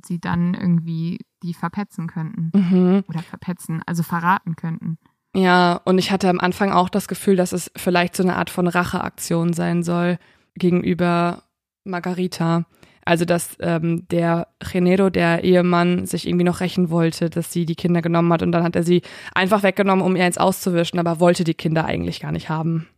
[0.05, 2.51] sie dann irgendwie die verpetzen könnten.
[2.55, 3.05] Mhm.
[3.09, 4.99] Oder verpetzen, also verraten könnten.
[5.37, 8.49] Ja, und ich hatte am Anfang auch das Gefühl, dass es vielleicht so eine Art
[8.49, 10.18] von Racheaktion sein soll
[10.55, 11.43] gegenüber
[11.84, 12.64] Margarita.
[13.05, 17.74] Also, dass ähm, der Genero, der Ehemann, sich irgendwie noch rächen wollte, dass sie die
[17.74, 19.03] Kinder genommen hat und dann hat er sie
[19.34, 22.89] einfach weggenommen, um ihr eins auszuwischen, aber wollte die Kinder eigentlich gar nicht haben.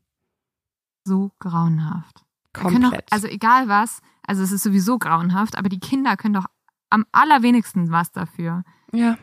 [1.05, 2.24] So grauenhaft.
[2.53, 2.93] Komplett.
[2.93, 6.47] Doch, also egal was, also es ist sowieso grauenhaft, aber die Kinder können doch
[6.89, 8.62] am allerwenigsten was dafür.
[8.93, 9.18] Ja.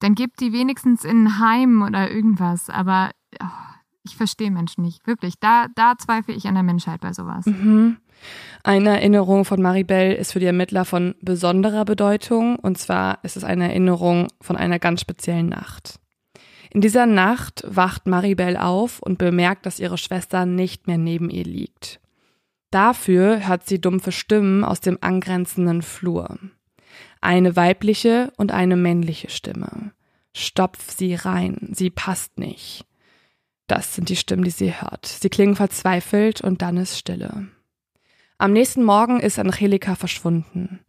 [0.00, 2.68] Dann gebt die wenigstens in ein Heim oder irgendwas.
[2.68, 3.46] Aber oh,
[4.02, 5.06] ich verstehe Menschen nicht.
[5.06, 5.34] Wirklich.
[5.38, 7.46] Da, da zweifle ich an der Menschheit bei sowas.
[7.46, 7.98] Mhm.
[8.62, 12.56] Eine Erinnerung von Maribel ist für die Ermittler von besonderer Bedeutung.
[12.56, 16.00] Und zwar ist es eine Erinnerung von einer ganz speziellen Nacht.
[16.72, 21.44] In dieser Nacht wacht Maribel auf und bemerkt, dass ihre Schwester nicht mehr neben ihr
[21.44, 22.00] liegt.
[22.70, 26.38] Dafür hört sie dumpfe Stimmen aus dem angrenzenden Flur.
[27.20, 29.92] Eine weibliche und eine männliche Stimme.
[30.34, 32.86] Stopf sie rein, sie passt nicht.
[33.66, 35.06] Das sind die Stimmen, die sie hört.
[35.06, 37.48] Sie klingen verzweifelt und dann ist Stille.
[38.38, 40.80] Am nächsten Morgen ist Angelika verschwunden.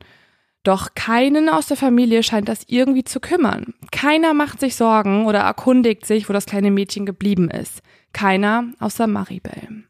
[0.63, 3.73] Doch keinen aus der Familie scheint das irgendwie zu kümmern.
[3.91, 7.82] Keiner macht sich Sorgen oder erkundigt sich, wo das kleine Mädchen geblieben ist.
[8.13, 9.84] Keiner außer Maribel.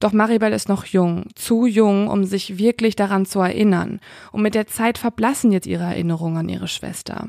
[0.00, 4.00] Doch Maribel ist noch jung, zu jung, um sich wirklich daran zu erinnern.
[4.32, 7.28] Und mit der Zeit verblassen jetzt ihre Erinnerungen an ihre Schwester.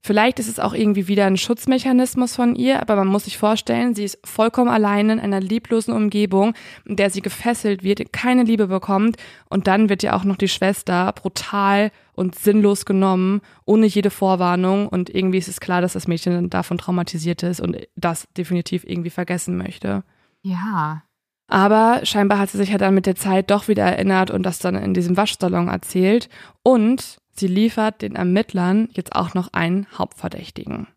[0.00, 3.96] Vielleicht ist es auch irgendwie wieder ein Schutzmechanismus von ihr, aber man muss sich vorstellen,
[3.96, 8.68] sie ist vollkommen alleine in einer lieblosen Umgebung, in der sie gefesselt wird, keine Liebe
[8.68, 9.16] bekommt
[9.50, 14.88] und dann wird ja auch noch die Schwester brutal und sinnlos genommen, ohne jede Vorwarnung
[14.88, 19.10] und irgendwie ist es klar, dass das Mädchen davon traumatisiert ist und das definitiv irgendwie
[19.10, 20.04] vergessen möchte.
[20.42, 21.02] Ja,
[21.48, 24.58] aber scheinbar hat sie sich ja dann mit der Zeit doch wieder erinnert und das
[24.58, 26.28] dann in diesem Waschsalon erzählt.
[26.62, 30.88] Und sie liefert den Ermittlern jetzt auch noch einen Hauptverdächtigen.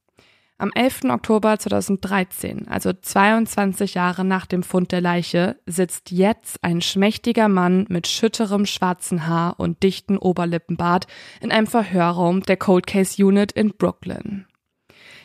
[0.57, 1.05] Am 11.
[1.05, 7.87] Oktober 2013, also 22 Jahre nach dem Fund der Leiche, sitzt jetzt ein schmächtiger Mann
[7.89, 11.07] mit schütterem schwarzen Haar und dichten Oberlippenbart
[11.39, 14.45] in einem Verhörraum der Cold Case Unit in Brooklyn.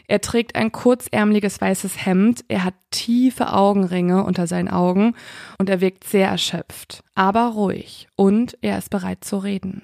[0.08, 5.14] Er trägt ein kurzärmliches weißes Hemd, er hat tiefe Augenringe unter seinen Augen
[5.58, 9.82] und er wirkt sehr erschöpft, aber ruhig und er ist bereit zu reden.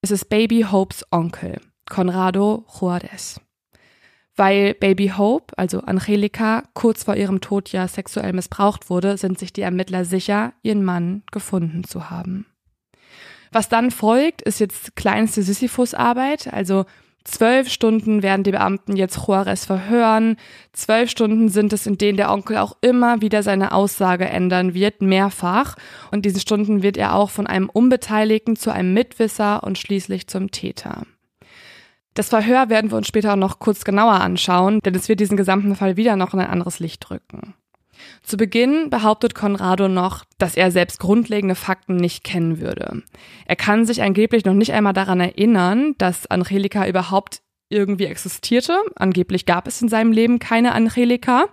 [0.00, 3.40] Es ist Baby Hopes Onkel, Conrado Juarez.
[4.36, 9.52] Weil Baby Hope, also Angelika, kurz vor ihrem Tod ja sexuell missbraucht wurde, sind sich
[9.52, 12.46] die Ermittler sicher, ihren Mann gefunden zu haben.
[13.50, 16.84] Was dann folgt, ist jetzt kleinste Sisyphus-Arbeit, also
[17.30, 20.36] Zwölf Stunden werden die Beamten jetzt Juarez verhören.
[20.72, 25.02] Zwölf Stunden sind es, in denen der Onkel auch immer wieder seine Aussage ändern wird,
[25.02, 25.76] mehrfach.
[26.10, 30.50] Und diese Stunden wird er auch von einem Unbeteiligten zu einem Mitwisser und schließlich zum
[30.50, 31.02] Täter.
[32.14, 35.36] Das Verhör werden wir uns später auch noch kurz genauer anschauen, denn es wird diesen
[35.36, 37.54] gesamten Fall wieder noch in ein anderes Licht rücken.
[38.22, 43.02] Zu Beginn behauptet Conrado noch, dass er selbst grundlegende Fakten nicht kennen würde.
[43.46, 47.40] Er kann sich angeblich noch nicht einmal daran erinnern, dass Angelika überhaupt
[47.70, 48.78] irgendwie existierte.
[48.96, 51.46] Angeblich gab es in seinem Leben keine Angelika.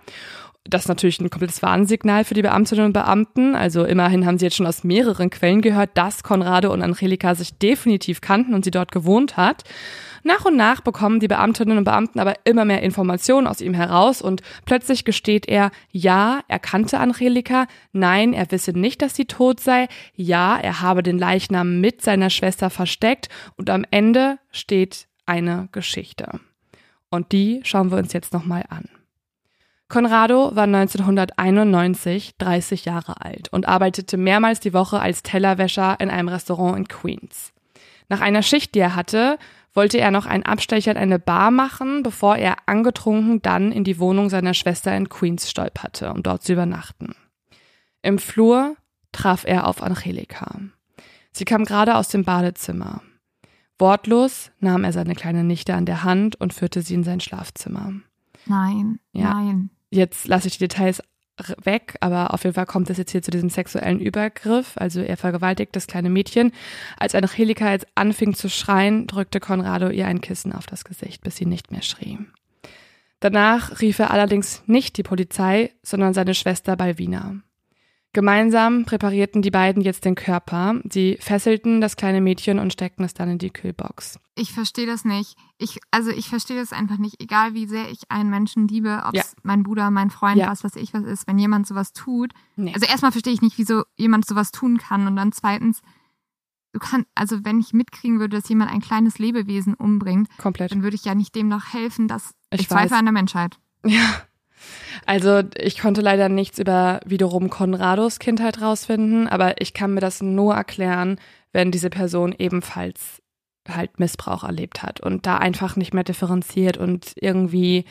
[0.67, 3.53] Das ist natürlich ein komplettes Warnsignal für die Beamtinnen und Beamten.
[3.53, 7.57] Also immerhin haben sie jetzt schon aus mehreren Quellen gehört, dass Conrado und Angelika sich
[7.59, 9.63] definitiv kannten und sie dort gewohnt hat.
[10.23, 14.23] Nach und nach bekommen die Beamtinnen und Beamten aber immer mehr Informationen aus ihm heraus
[14.23, 19.59] und plötzlich gesteht er, ja, er kannte Angelika, nein, er wisse nicht, dass sie tot
[19.59, 25.69] sei, ja, er habe den Leichnam mit seiner Schwester versteckt und am Ende steht eine
[25.71, 26.39] Geschichte.
[27.11, 28.94] Und die schauen wir uns jetzt nochmal an.
[29.87, 36.27] Conrado war 1991 30 Jahre alt und arbeitete mehrmals die Woche als Tellerwäscher in einem
[36.27, 37.53] Restaurant in Queens.
[38.09, 39.37] Nach einer Schicht, die er hatte,
[39.73, 43.99] wollte er noch einen Abstecher in eine Bar machen, bevor er angetrunken dann in die
[43.99, 47.15] Wohnung seiner Schwester in Queens stolperte, um dort zu übernachten.
[48.01, 48.75] Im Flur
[49.11, 50.59] traf er auf Angelika.
[51.31, 53.01] Sie kam gerade aus dem Badezimmer.
[53.77, 57.93] Wortlos nahm er seine kleine Nichte an der Hand und führte sie in sein Schlafzimmer.
[58.45, 59.33] Nein, ja.
[59.33, 59.69] nein.
[59.89, 61.01] Jetzt lasse ich die Details
[61.63, 64.73] weg, aber auf jeden Fall kommt es jetzt hier zu diesem sexuellen Übergriff.
[64.77, 66.51] Also er vergewaltigt das kleine Mädchen.
[66.97, 71.35] Als Angelika jetzt anfing zu schreien, drückte Conrado ihr ein Kissen auf das Gesicht, bis
[71.35, 72.19] sie nicht mehr schrie.
[73.19, 77.35] Danach rief er allerdings nicht die Polizei, sondern seine Schwester Balvina.
[78.15, 80.79] Gemeinsam präparierten die beiden jetzt den Körper.
[80.89, 84.21] Sie fesselten das kleine Mädchen und steckten es dann in die Kühlbox.
[84.35, 85.35] Ich verstehe das nicht.
[85.57, 87.21] Ich, also ich verstehe das einfach nicht.
[87.21, 89.39] Egal wie sehr ich einen Menschen liebe, ob es ja.
[89.43, 90.47] mein Bruder, mein Freund, ja.
[90.47, 92.31] was weiß ich was ist, wenn jemand sowas tut.
[92.55, 92.71] Nee.
[92.73, 95.07] Also erstmal verstehe ich nicht, wieso jemand sowas tun kann.
[95.07, 95.81] Und dann zweitens,
[96.71, 100.71] du kannst, also wenn ich mitkriegen würde, dass jemand ein kleines Lebewesen umbringt, Komplett.
[100.71, 103.59] dann würde ich ja nicht dem noch helfen, dass ich, ich zweifle an der Menschheit.
[103.85, 104.21] Ja,
[105.05, 110.21] also ich konnte leider nichts über wiederum Conrados Kindheit rausfinden, aber ich kann mir das
[110.21, 111.19] nur erklären,
[111.51, 113.21] wenn diese Person ebenfalls
[113.67, 117.85] halt Missbrauch erlebt hat und da einfach nicht mehr differenziert und irgendwie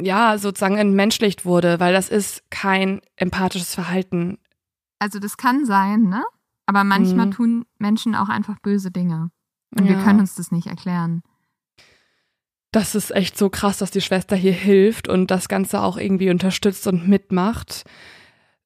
[0.00, 4.38] ja sozusagen entmenschlicht wurde, weil das ist kein empathisches Verhalten.
[4.98, 6.24] Also das kann sein, ne?
[6.66, 7.30] Aber manchmal mhm.
[7.32, 9.30] tun Menschen auch einfach böse Dinge
[9.76, 9.96] und ja.
[9.96, 11.22] wir können uns das nicht erklären
[12.70, 16.30] das ist echt so krass, dass die Schwester hier hilft und das Ganze auch irgendwie
[16.30, 17.84] unterstützt und mitmacht.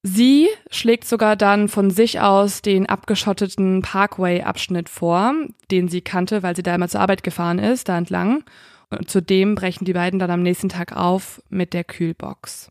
[0.01, 5.33] Sie schlägt sogar dann von sich aus den abgeschotteten Parkway-Abschnitt vor,
[5.71, 8.43] den sie kannte, weil sie da immer zur Arbeit gefahren ist, da entlang.
[8.89, 12.69] Und zudem brechen die beiden dann am nächsten Tag auf mit der Kühlbox.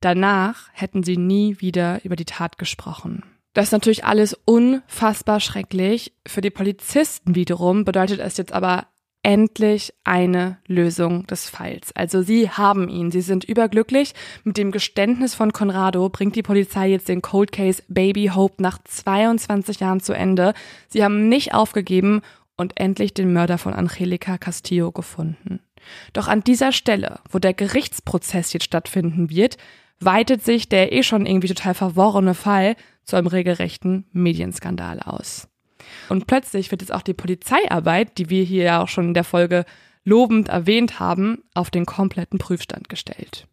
[0.00, 3.22] Danach hätten sie nie wieder über die Tat gesprochen.
[3.54, 6.12] Das ist natürlich alles unfassbar schrecklich.
[6.26, 8.86] Für die Polizisten wiederum bedeutet es jetzt aber
[9.26, 11.90] endlich eine Lösung des Falls.
[11.96, 14.12] Also sie haben ihn, sie sind überglücklich.
[14.44, 18.78] Mit dem Geständnis von Conrado bringt die Polizei jetzt den Cold Case Baby Hope nach
[18.84, 20.54] 22 Jahren zu Ende.
[20.86, 22.22] Sie haben nicht aufgegeben
[22.56, 25.58] und endlich den Mörder von Angelica Castillo gefunden.
[26.12, 29.56] Doch an dieser Stelle, wo der Gerichtsprozess jetzt stattfinden wird,
[29.98, 35.48] weitet sich der eh schon irgendwie total verworrene Fall zu einem regelrechten Medienskandal aus.
[36.08, 39.24] Und plötzlich wird jetzt auch die Polizeiarbeit, die wir hier ja auch schon in der
[39.24, 39.64] Folge
[40.04, 43.46] lobend erwähnt haben, auf den kompletten Prüfstand gestellt.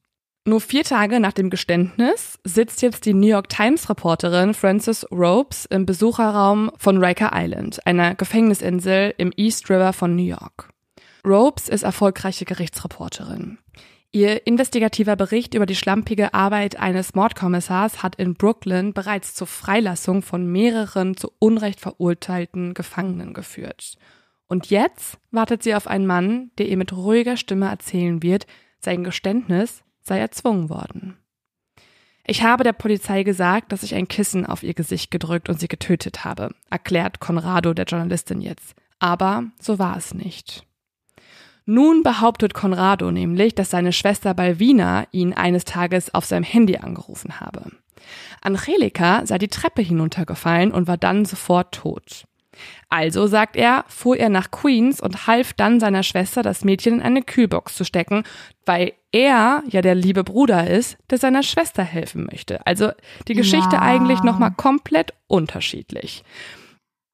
[0.46, 5.66] Nur vier Tage nach dem Geständnis sitzt jetzt die New York Times Reporterin Frances Ropes
[5.66, 10.70] im Besucherraum von Riker Island, einer Gefängnisinsel im East River von New York.
[11.26, 13.58] Ropes ist erfolgreiche Gerichtsreporterin.
[14.16, 20.22] Ihr investigativer Bericht über die schlampige Arbeit eines Mordkommissars hat in Brooklyn bereits zur Freilassung
[20.22, 23.98] von mehreren zu Unrecht verurteilten Gefangenen geführt.
[24.48, 28.46] Und jetzt wartet sie auf einen Mann, der ihr mit ruhiger Stimme erzählen wird,
[28.78, 31.18] sein Geständnis sei erzwungen worden.
[32.24, 35.68] Ich habe der Polizei gesagt, dass ich ein Kissen auf ihr Gesicht gedrückt und sie
[35.68, 38.76] getötet habe, erklärt Conrado der Journalistin jetzt.
[39.00, 40.68] Aber so war es nicht.
[41.66, 47.40] Nun behauptet Conrado nämlich, dass seine Schwester Balvina ihn eines Tages auf seinem Handy angerufen
[47.40, 47.72] habe.
[48.42, 52.26] Angelika sei die Treppe hinuntergefallen und war dann sofort tot.
[52.90, 57.02] Also, sagt er, fuhr er nach Queens und half dann seiner Schwester, das Mädchen in
[57.02, 58.24] eine Kühlbox zu stecken,
[58.66, 62.66] weil er ja der liebe Bruder ist, der seiner Schwester helfen möchte.
[62.68, 62.92] Also
[63.28, 63.82] die Geschichte ja.
[63.82, 66.24] eigentlich nochmal komplett unterschiedlich.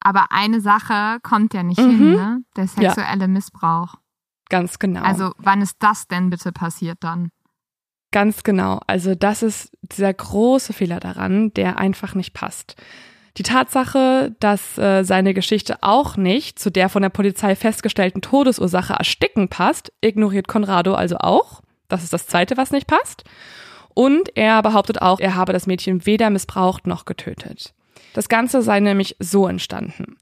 [0.02, 1.98] Aber eine Sache kommt ja nicht mhm.
[1.98, 2.44] hin, ne?
[2.56, 3.28] Der sexuelle ja.
[3.28, 3.96] Missbrauch.
[4.50, 5.02] Ganz genau.
[5.02, 7.30] Also wann ist das denn bitte passiert dann?
[8.12, 8.80] Ganz genau.
[8.88, 12.76] Also das ist dieser große Fehler daran, der einfach nicht passt.
[13.38, 18.94] Die Tatsache, dass äh, seine Geschichte auch nicht zu der von der Polizei festgestellten Todesursache
[18.94, 21.62] Ersticken passt, ignoriert Conrado also auch.
[21.88, 23.24] Das ist das Zweite, was nicht passt.
[23.94, 27.74] Und er behauptet auch, er habe das Mädchen weder missbraucht noch getötet.
[28.14, 30.18] Das Ganze sei nämlich so entstanden.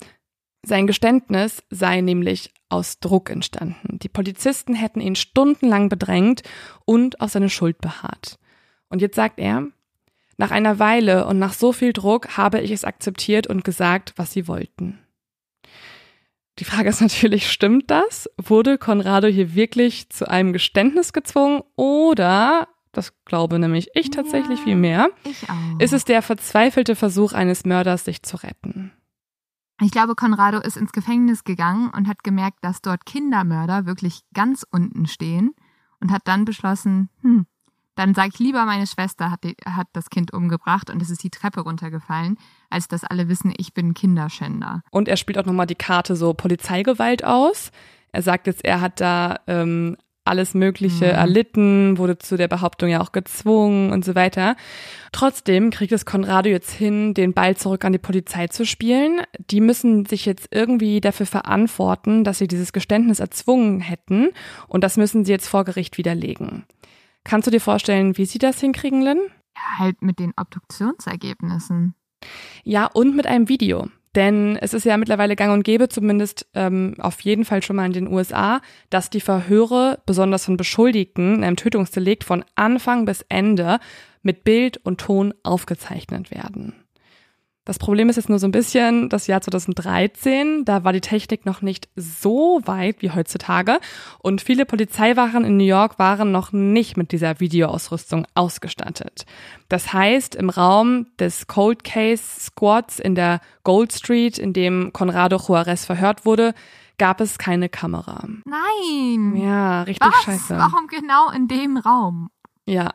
[0.63, 3.99] Sein Geständnis sei nämlich aus Druck entstanden.
[3.99, 6.43] Die Polizisten hätten ihn stundenlang bedrängt
[6.86, 8.39] und auf seine Schuld beharrt.
[8.89, 9.68] Und jetzt sagt er,
[10.38, 14.32] nach einer Weile und nach so viel Druck habe ich es akzeptiert und gesagt, was
[14.32, 14.99] sie wollten.
[16.59, 18.30] Die Frage ist natürlich, stimmt das?
[18.38, 24.65] Wurde Conrado hier wirklich zu einem Geständnis gezwungen oder, das glaube nämlich ich tatsächlich ja,
[24.65, 25.09] viel mehr,
[25.80, 28.91] ist es der verzweifelte Versuch eines Mörders, sich zu retten?
[29.80, 34.65] Ich glaube, Conrado ist ins Gefängnis gegangen und hat gemerkt, dass dort Kindermörder wirklich ganz
[34.71, 35.53] unten stehen
[35.99, 37.45] und hat dann beschlossen, hm,
[37.97, 41.23] dann sage ich lieber, meine Schwester hat, die, hat das Kind umgebracht und es ist
[41.23, 42.38] die Treppe runtergefallen,
[42.69, 44.82] als dass alle wissen, ich bin Kinderschänder.
[44.91, 47.71] Und er spielt auch nochmal die Karte so Polizeigewalt aus.
[48.11, 49.97] Er sagt jetzt, er hat da ähm,
[50.28, 51.11] alles Mögliche mhm.
[51.11, 54.55] erlitten, wurde zu der Behauptung ja auch gezwungen und so weiter.
[55.11, 59.21] Trotzdem kriegt es Conrado jetzt hin, den Ball zurück an die Polizei zu spielen.
[59.49, 64.30] Die müssen sich jetzt irgendwie dafür verantworten, dass sie dieses Geständnis erzwungen hätten
[64.67, 66.65] und das müssen sie jetzt vor Gericht widerlegen.
[67.23, 69.19] Kannst du dir vorstellen, wie sie das hinkriegen, Lynn?
[69.55, 71.95] Ja, halt mit den Obduktionsergebnissen.
[72.63, 73.89] Ja, und mit einem Video.
[74.18, 77.86] Denn es ist ja mittlerweile gang und gäbe, zumindest ähm, auf jeden Fall schon mal
[77.86, 83.24] in den USA, dass die Verhöre, besonders von Beschuldigten in einem Tötungsdelikt, von Anfang bis
[83.30, 83.78] Ende
[84.24, 86.74] mit Bild und Ton aufgezeichnet werden.
[87.68, 90.63] Das Problem ist jetzt nur so ein bisschen das Jahr 2013.
[90.63, 93.80] Da war die Technik noch nicht so weit wie heutzutage.
[94.20, 99.26] Und viele Polizeiwachen in New York waren noch nicht mit dieser Videoausrüstung ausgestattet.
[99.68, 105.36] Das heißt, im Raum des Cold Case Squads in der Gold Street, in dem Conrado
[105.36, 106.53] Juarez verhört wurde,
[106.97, 108.24] gab es keine Kamera.
[108.45, 109.36] Nein!
[109.36, 110.24] Ja, richtig Was?
[110.24, 110.57] scheiße.
[110.57, 112.30] Warum genau in dem Raum?
[112.65, 112.91] Ja.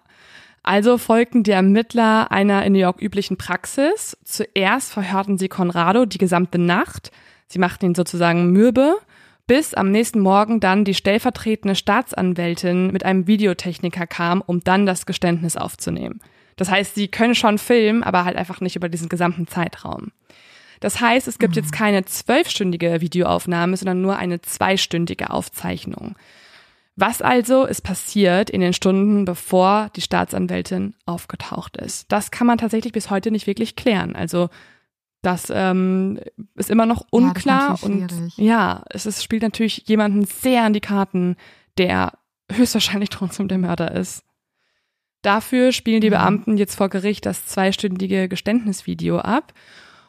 [0.63, 4.17] Also folgten die Ermittler einer in New York üblichen Praxis.
[4.25, 7.11] Zuerst verhörten sie Conrado die gesamte Nacht.
[7.49, 8.97] Sie machten ihn sozusagen mürbe,
[9.47, 15.05] bis am nächsten Morgen dann die stellvertretende Staatsanwältin mit einem Videotechniker kam, um dann das
[15.05, 16.21] Geständnis aufzunehmen.
[16.57, 20.13] Das heißt, sie können schon filmen, aber halt einfach nicht über diesen gesamten Zeitraum.
[20.81, 26.17] Das heißt, es gibt jetzt keine zwölfstündige Videoaufnahme, sondern nur eine zweistündige Aufzeichnung.
[26.95, 32.11] Was also ist passiert in den Stunden, bevor die Staatsanwältin aufgetaucht ist?
[32.13, 34.15] Das kann man tatsächlich bis heute nicht wirklich klären.
[34.15, 34.51] Also
[35.23, 36.21] das ähm,
[36.55, 40.81] ist immer noch unklar ja, und ja, es ist, spielt natürlich jemanden sehr an die
[40.81, 41.37] Karten,
[41.79, 42.13] der
[42.51, 44.25] höchstwahrscheinlich trotzdem der Mörder ist.
[45.23, 46.15] Dafür spielen die mhm.
[46.15, 49.55] Beamten jetzt vor Gericht das zweistündige Geständnisvideo ab.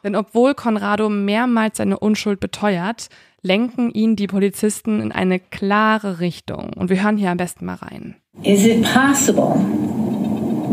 [0.04, 3.08] Denn obwohl Conrado mehrmals seine Unschuld beteuert,
[3.40, 6.70] lenken ihn die Polizisten in eine klare Richtung.
[6.76, 8.16] Und wir hören hier am besten mal rein.
[8.42, 9.54] Is it possible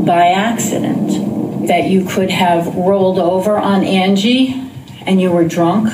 [0.05, 4.55] by accident that you could have rolled over on Angie
[5.05, 5.89] and you were drunk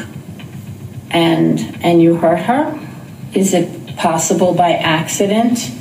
[1.11, 2.73] and and you hurt her?
[3.33, 3.67] Is it
[3.97, 5.71] possible by accident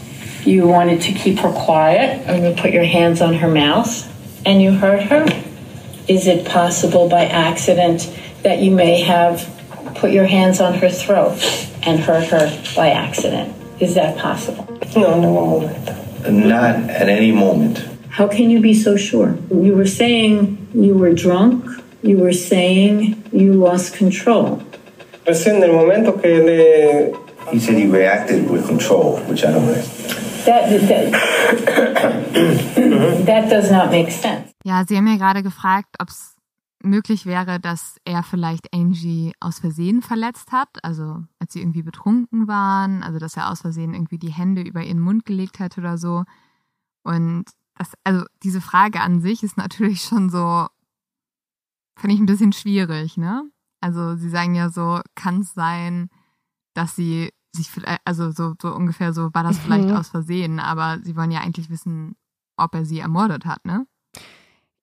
[0.45, 4.07] you wanted to keep her quiet and you put your hands on her mouth
[4.45, 5.25] and you hurt her?
[6.09, 9.53] Is it possible by accident that you may have
[9.97, 11.39] put your hands on her throat
[11.83, 13.55] and hurt her by accident.
[13.81, 14.67] Is that possible?
[14.95, 16.29] No, no moment.
[16.29, 17.85] Not at any moment.
[18.09, 19.37] How can you be so sure?
[19.51, 21.65] You were saying you were drunk.
[22.03, 24.63] You were saying you lost control.
[25.25, 27.53] Recién del momento que le...
[27.53, 29.67] He said he reacted with control, which I don't
[30.47, 31.13] That, that,
[33.27, 34.56] that does not make sense.
[34.67, 36.35] Ja, Sie haben ja gerade gefragt, ob es
[36.83, 42.49] möglich wäre, dass er vielleicht Angie aus Versehen verletzt hat, also als sie irgendwie betrunken
[42.49, 45.99] waren, also dass er aus Versehen irgendwie die Hände über ihren Mund gelegt hat oder
[45.99, 46.25] so.
[47.05, 47.45] Und
[47.77, 50.67] das, also diese Frage an sich ist natürlich schon so,
[51.97, 53.49] finde ich ein bisschen schwierig, ne?
[53.81, 56.11] Also sie sagen ja so, kann es sein,
[56.75, 59.95] dass sie sich vielleicht, also so, so ungefähr so, war das vielleicht mhm.
[59.95, 62.17] aus Versehen, aber sie wollen ja eigentlich wissen,
[62.57, 63.87] ob er sie ermordet hat, ne?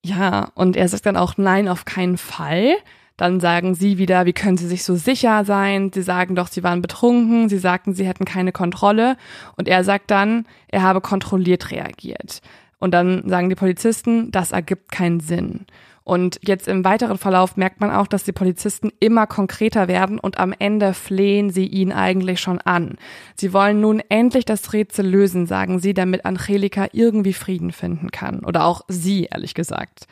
[0.05, 2.75] Ja, und er sagt dann auch nein, auf keinen Fall.
[3.15, 5.91] Dann sagen sie wieder, wie können sie sich so sicher sein?
[5.93, 9.17] Sie sagen doch, sie waren betrunken, sie sagten, sie hätten keine Kontrolle.
[9.55, 12.41] Und er sagt dann, er habe kontrolliert reagiert.
[12.79, 15.65] Und dann sagen die Polizisten, das ergibt keinen Sinn.
[16.03, 20.37] Und jetzt im weiteren Verlauf merkt man auch, dass die Polizisten immer konkreter werden und
[20.37, 22.97] am Ende flehen sie ihn eigentlich schon an.
[23.35, 28.43] Sie wollen nun endlich das Rätsel lösen, sagen sie, damit Angelika irgendwie Frieden finden kann.
[28.43, 30.07] Oder auch sie, ehrlich gesagt.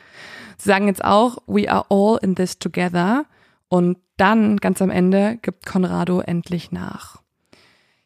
[0.56, 3.26] Sie sagen jetzt auch, we are all in this together.
[3.68, 7.20] Und dann, ganz am Ende, gibt Conrado endlich nach.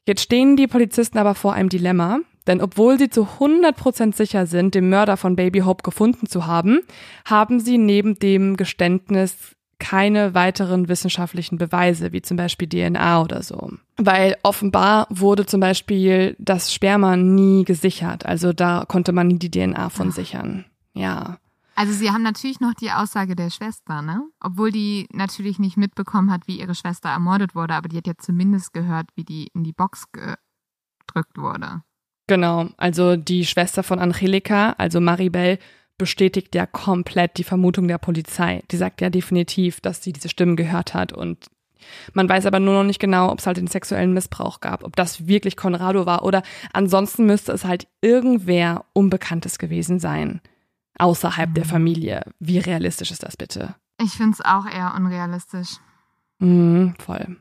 [0.06, 2.18] Jetzt stehen die Polizisten aber vor einem Dilemma.
[2.46, 6.80] Denn obwohl sie zu 100% sicher sind, den Mörder von Baby Hope gefunden zu haben,
[7.24, 13.72] haben sie neben dem Geständnis keine weiteren wissenschaftlichen Beweise, wie zum Beispiel DNA oder so.
[13.98, 18.24] Weil offenbar wurde zum Beispiel das Sperma nie gesichert.
[18.24, 20.64] Also da konnte man nie die DNA von sichern.
[20.94, 21.38] Ja.
[21.74, 24.22] Also sie haben natürlich noch die Aussage der Schwester, ne?
[24.40, 28.16] Obwohl die natürlich nicht mitbekommen hat, wie ihre Schwester ermordet wurde, aber die hat ja
[28.16, 31.82] zumindest gehört, wie die in die Box gedrückt wurde.
[32.26, 35.58] Genau, also die Schwester von Angelika, also Maribel,
[35.98, 38.62] bestätigt ja komplett die Vermutung der Polizei.
[38.70, 41.46] Die sagt ja definitiv, dass sie diese Stimmen gehört hat und
[42.14, 44.96] man weiß aber nur noch nicht genau, ob es halt den sexuellen Missbrauch gab, ob
[44.96, 50.40] das wirklich Conrado war oder ansonsten müsste es halt irgendwer Unbekanntes gewesen sein,
[50.98, 51.54] außerhalb mhm.
[51.54, 52.22] der Familie.
[52.40, 53.74] Wie realistisch ist das bitte?
[54.02, 55.76] Ich finde es auch eher unrealistisch.
[56.38, 57.36] Mhm, voll.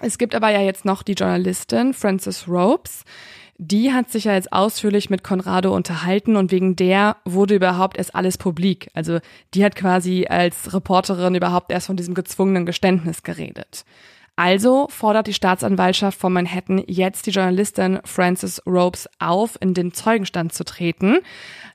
[0.00, 3.04] Es gibt aber ja jetzt noch die Journalistin Frances Ropes,
[3.58, 8.14] die hat sich ja jetzt ausführlich mit Conrado unterhalten und wegen der wurde überhaupt erst
[8.14, 8.88] alles publik.
[8.94, 9.20] Also
[9.54, 13.84] die hat quasi als Reporterin überhaupt erst von diesem gezwungenen Geständnis geredet.
[14.36, 20.52] Also fordert die Staatsanwaltschaft von Manhattan jetzt die Journalistin Frances Ropes auf, in den Zeugenstand
[20.52, 21.18] zu treten.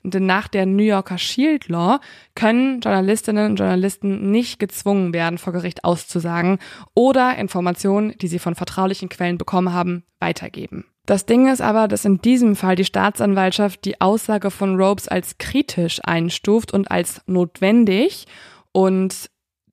[0.02, 2.00] Denn nach der New Yorker Shield Law
[2.34, 6.58] können Journalistinnen und Journalisten nicht gezwungen werden, vor Gericht auszusagen
[6.94, 10.84] oder Informationen, die sie von vertraulichen Quellen bekommen haben, weitergeben.
[11.10, 15.38] Das Ding ist aber, dass in diesem Fall die Staatsanwaltschaft die Aussage von Ropes als
[15.38, 18.26] kritisch einstuft und als notwendig
[18.70, 19.28] und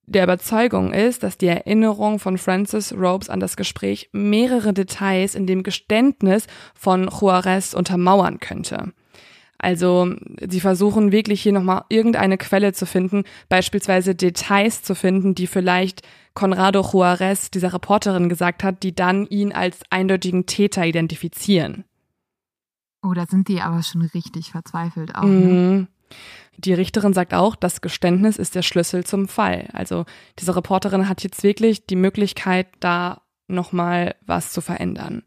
[0.08, 5.46] der Überzeugung ist, dass die Erinnerung von Francis Ropes an das Gespräch mehrere Details in
[5.46, 8.94] dem Geständnis von Juarez untermauern könnte.
[9.60, 10.16] Also
[10.48, 16.02] sie versuchen wirklich hier nochmal irgendeine Quelle zu finden, beispielsweise Details zu finden, die vielleicht
[16.38, 21.84] Conrado Juarez, dieser Reporterin, gesagt hat, die dann ihn als eindeutigen Täter identifizieren.
[23.02, 25.24] Oh, da sind die aber schon richtig verzweifelt auch.
[25.24, 25.30] Ne?
[25.30, 25.88] Mhm.
[26.58, 29.70] Die Richterin sagt auch, das Geständnis ist der Schlüssel zum Fall.
[29.74, 30.06] Also
[30.38, 35.24] diese Reporterin hat jetzt wirklich die Möglichkeit, da nochmal was zu verändern.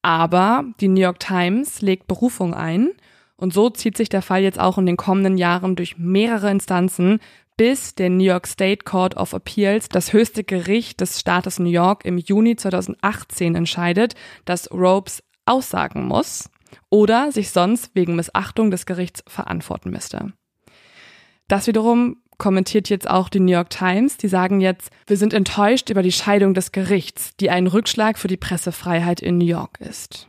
[0.00, 2.92] Aber die New York Times legt Berufung ein
[3.36, 7.20] und so zieht sich der Fall jetzt auch in den kommenden Jahren durch mehrere Instanzen,
[7.56, 12.04] bis der New York State Court of Appeals, das höchste Gericht des Staates New York,
[12.04, 16.50] im Juni 2018 entscheidet, dass Ropes aussagen muss
[16.90, 20.32] oder sich sonst wegen Missachtung des Gerichts verantworten müsste.
[21.48, 24.18] Das wiederum kommentiert jetzt auch die New York Times.
[24.18, 28.28] Die sagen jetzt, wir sind enttäuscht über die Scheidung des Gerichts, die ein Rückschlag für
[28.28, 30.28] die Pressefreiheit in New York ist.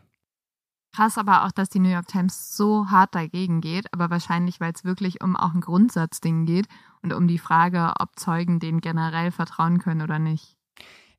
[0.96, 4.72] Krass aber auch, dass die New York Times so hart dagegen geht, aber wahrscheinlich, weil
[4.74, 6.68] es wirklich um auch ein Grundsatzding geht
[7.02, 10.58] und um die Frage, ob Zeugen denen generell vertrauen können oder nicht.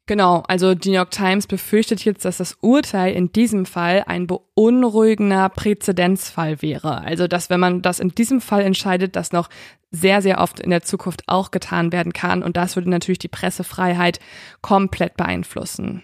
[0.08, 4.26] Genau, also die New York Times befürchtet jetzt, dass das Urteil in diesem Fall ein
[4.26, 7.02] beunruhigender Präzedenzfall wäre.
[7.02, 9.50] Also, dass wenn man das in diesem Fall entscheidet, das noch
[9.90, 12.42] sehr, sehr oft in der Zukunft auch getan werden kann.
[12.42, 14.18] Und das würde natürlich die Pressefreiheit
[14.62, 16.02] komplett beeinflussen.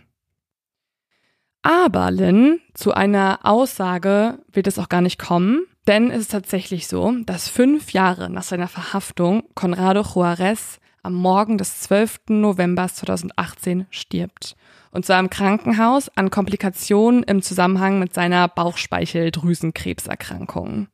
[1.62, 6.88] Aber, Lynn, zu einer Aussage wird es auch gar nicht kommen, denn es ist tatsächlich
[6.88, 12.20] so, dass fünf Jahre nach seiner Verhaftung Conrado Juarez am Morgen des 12.
[12.28, 14.56] November 2018 stirbt.
[14.90, 20.88] Und zwar im Krankenhaus an Komplikationen im Zusammenhang mit seiner Bauchspeicheldrüsenkrebserkrankung.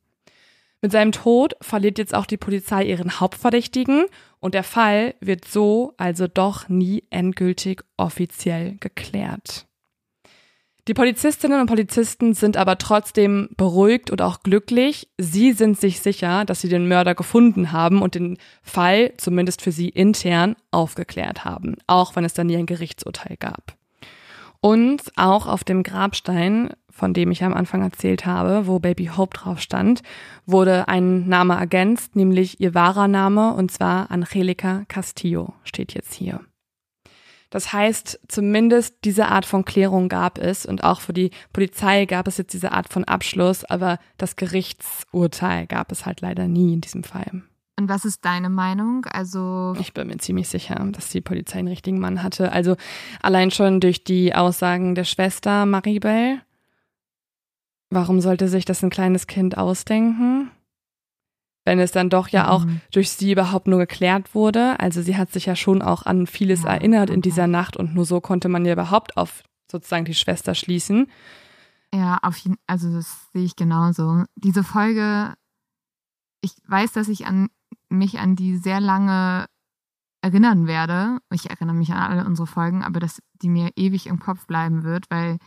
[0.81, 4.05] Mit seinem Tod verliert jetzt auch die Polizei ihren Hauptverdächtigen
[4.39, 9.67] und der Fall wird so also doch nie endgültig offiziell geklärt.
[10.87, 15.09] Die Polizistinnen und Polizisten sind aber trotzdem beruhigt und auch glücklich.
[15.17, 19.71] Sie sind sich sicher, dass sie den Mörder gefunden haben und den Fall, zumindest für
[19.71, 23.75] sie intern, aufgeklärt haben, auch wenn es dann nie ein Gerichtsurteil gab.
[24.59, 29.37] Und auch auf dem Grabstein, von dem ich am Anfang erzählt habe, wo Baby Hope
[29.37, 30.01] drauf stand,
[30.45, 36.41] wurde ein Name ergänzt, nämlich ihr wahrer Name, und zwar Angelica Castillo steht jetzt hier.
[37.51, 42.27] Das heißt, zumindest diese Art von Klärung gab es und auch für die Polizei gab
[42.27, 46.81] es jetzt diese Art von Abschluss, aber das Gerichtsurteil gab es halt leider nie in
[46.81, 47.43] diesem Fall.
[47.77, 49.05] Und was ist deine Meinung?
[49.05, 52.51] Also ich bin mir ziemlich sicher, dass die Polizei einen richtigen Mann hatte.
[52.53, 52.77] Also
[53.21, 56.41] allein schon durch die Aussagen der Schwester Maribel.
[57.89, 60.51] Warum sollte sich das ein kleines Kind ausdenken?
[61.65, 62.81] Wenn es dann doch ja auch mhm.
[62.91, 64.79] durch sie überhaupt nur geklärt wurde.
[64.79, 67.15] Also sie hat sich ja schon auch an vieles ja, erinnert okay.
[67.15, 71.07] in dieser Nacht und nur so konnte man ja überhaupt auf sozusagen die Schwester schließen.
[71.93, 74.23] Ja, auf jeden also das sehe ich genauso.
[74.35, 75.33] Diese Folge,
[76.41, 77.49] ich weiß, dass ich an
[77.89, 79.45] mich an die sehr lange
[80.21, 81.19] erinnern werde.
[81.31, 84.83] Ich erinnere mich an alle unsere Folgen, aber dass die mir ewig im Kopf bleiben
[84.83, 85.37] wird, weil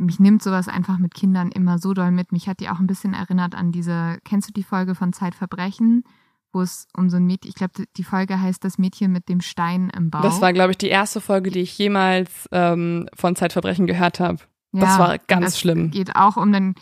[0.00, 2.32] mich nimmt sowas einfach mit Kindern immer so doll mit.
[2.32, 6.04] Mich hat die auch ein bisschen erinnert an diese, kennst du die Folge von Zeitverbrechen,
[6.52, 9.40] wo es um so ein Mädchen, ich glaube, die Folge heißt Das Mädchen mit dem
[9.40, 10.22] Stein im Bauch.
[10.22, 14.38] Das war, glaube ich, die erste Folge, die ich jemals ähm, von Zeitverbrechen gehört habe.
[14.72, 15.90] Ja, das war ganz das schlimm.
[15.90, 16.74] geht auch um ein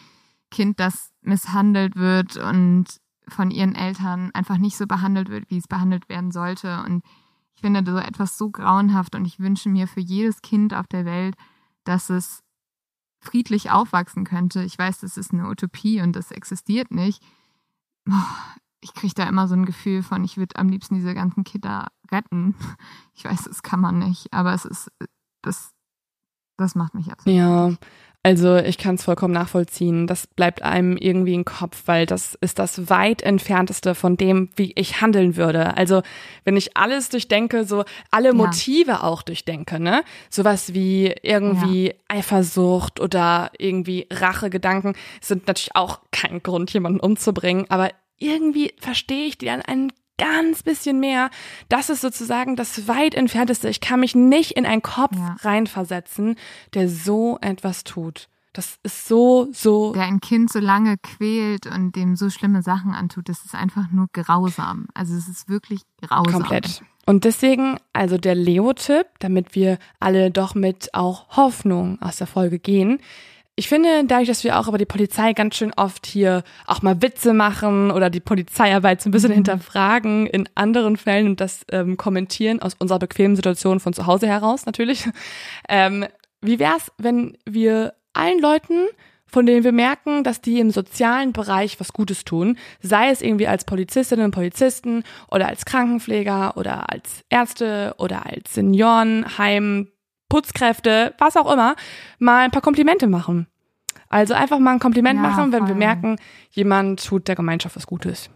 [0.51, 2.87] Kind, das misshandelt wird und
[3.29, 6.83] von ihren Eltern einfach nicht so behandelt wird, wie es behandelt werden sollte.
[6.87, 7.03] Und
[7.55, 11.05] ich finde so etwas so grauenhaft und ich wünsche mir für jedes Kind auf der
[11.05, 11.35] Welt,
[11.85, 12.43] dass es
[13.21, 14.63] friedlich aufwachsen könnte.
[14.63, 17.23] Ich weiß, das ist eine Utopie und das existiert nicht.
[18.81, 21.89] Ich kriege da immer so ein Gefühl von, ich würde am liebsten diese ganzen Kinder
[22.11, 22.55] retten.
[23.15, 24.93] Ich weiß, das kann man nicht, aber es ist,
[25.43, 25.73] das,
[26.57, 27.37] das macht mich absolut.
[27.37, 27.73] Ja,
[28.29, 30.07] also ich kann es vollkommen nachvollziehen.
[30.07, 34.73] Das bleibt einem irgendwie im Kopf, weil das ist das weit entfernteste von dem, wie
[34.75, 35.79] ich handeln würde.
[35.79, 36.03] Also
[36.45, 39.03] wenn ich alles durchdenke, so alle Motive ja.
[39.03, 40.05] auch durchdenke, ne?
[40.29, 41.95] Sowas wie irgendwie ja.
[42.09, 49.39] Eifersucht oder irgendwie Rachegedanken sind natürlich auch kein Grund, jemanden umzubringen, aber irgendwie verstehe ich
[49.39, 51.31] die dann ein ganz bisschen mehr.
[51.69, 53.69] Das ist sozusagen das weit entfernteste.
[53.69, 55.37] Ich kann mich nicht in einen Kopf ja.
[55.41, 56.37] reinversetzen,
[56.75, 58.29] der so etwas tut.
[58.53, 59.93] Das ist so, so.
[59.93, 63.91] Der ein Kind so lange quält und dem so schlimme Sachen antut, das ist einfach
[63.93, 64.89] nur grausam.
[64.95, 66.41] Also es ist wirklich grausam.
[66.41, 66.83] Komplett.
[67.07, 72.59] Und deswegen, also der Leo-Tipp, damit wir alle doch mit auch Hoffnung aus der Folge
[72.59, 72.99] gehen,
[73.59, 77.03] ich finde, dadurch, dass wir auch über die Polizei ganz schön oft hier auch mal
[77.03, 79.37] Witze machen oder die Polizeiarbeit so ein bisschen mhm.
[79.37, 84.29] hinterfragen in anderen Fällen und das ähm, kommentieren aus unserer bequemen Situation von zu Hause
[84.29, 85.09] heraus natürlich.
[85.69, 86.07] Ähm,
[86.41, 88.87] wie wär's, wenn wir allen Leuten,
[89.27, 93.49] von denen wir merken, dass die im sozialen Bereich was Gutes tun, sei es irgendwie
[93.49, 95.03] als Polizistinnen und Polizisten
[95.33, 99.89] oder als Krankenpfleger oder als Ärzte oder als Seniorenheim,
[100.29, 101.75] Putzkräfte, was auch immer,
[102.19, 103.47] mal ein paar Komplimente machen.
[104.09, 105.69] Also einfach mal ein Kompliment ja, machen, wenn voll.
[105.69, 106.17] wir merken,
[106.51, 108.31] jemand tut der Gemeinschaft was Gutes.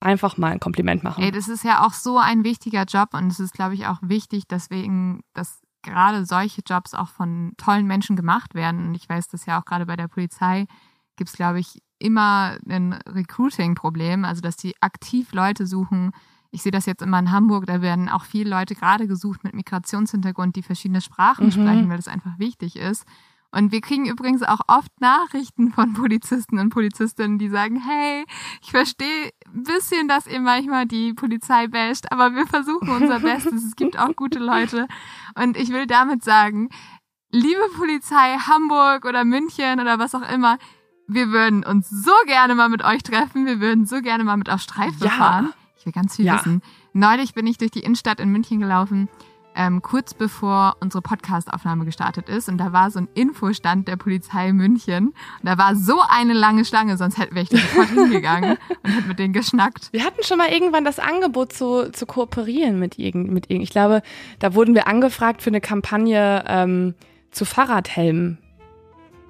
[0.00, 1.24] Einfach mal ein Kompliment machen.
[1.24, 3.98] Ey, das ist ja auch so ein wichtiger Job und es ist, glaube ich, auch
[4.00, 8.88] wichtig, deswegen, dass gerade solche Jobs auch von tollen Menschen gemacht werden.
[8.88, 10.66] Und ich weiß das ja auch gerade bei der Polizei
[11.16, 16.12] gibt es, glaube ich, immer ein Recruiting-Problem, also dass die aktiv Leute suchen,
[16.50, 19.54] ich sehe das jetzt immer in Hamburg, da werden auch viele Leute gerade gesucht mit
[19.54, 21.52] Migrationshintergrund, die verschiedene Sprachen mhm.
[21.52, 23.04] sprechen, weil das einfach wichtig ist.
[23.50, 28.24] Und wir kriegen übrigens auch oft Nachrichten von Polizisten und Polizistinnen, die sagen, hey,
[28.62, 33.64] ich verstehe ein bisschen, dass ihr manchmal die Polizei basht, aber wir versuchen unser Bestes.
[33.64, 34.86] Es gibt auch gute Leute.
[35.34, 36.68] Und ich will damit sagen,
[37.30, 40.58] liebe Polizei Hamburg oder München oder was auch immer,
[41.06, 43.46] wir würden uns so gerne mal mit euch treffen.
[43.46, 45.10] Wir würden so gerne mal mit auf Streife ja.
[45.10, 45.54] fahren.
[45.88, 46.36] Will ganz viel ja.
[46.36, 46.60] wissen.
[46.92, 49.08] Neulich bin ich durch die Innenstadt in München gelaufen,
[49.54, 52.50] ähm, kurz bevor unsere Podcastaufnahme gestartet ist.
[52.50, 55.08] Und da war so ein Infostand der Polizei München.
[55.08, 55.14] Und
[55.44, 59.18] da war so eine lange Schlange, sonst hätte wäre ich sofort hingegangen und hätte mit
[59.18, 59.88] denen geschnackt.
[59.92, 63.64] Wir hatten schon mal irgendwann das Angebot zu, zu kooperieren mit irgend, mit irgend.
[63.64, 64.02] Ich glaube,
[64.40, 66.94] da wurden wir angefragt für eine Kampagne ähm,
[67.30, 68.36] zu Fahrradhelmen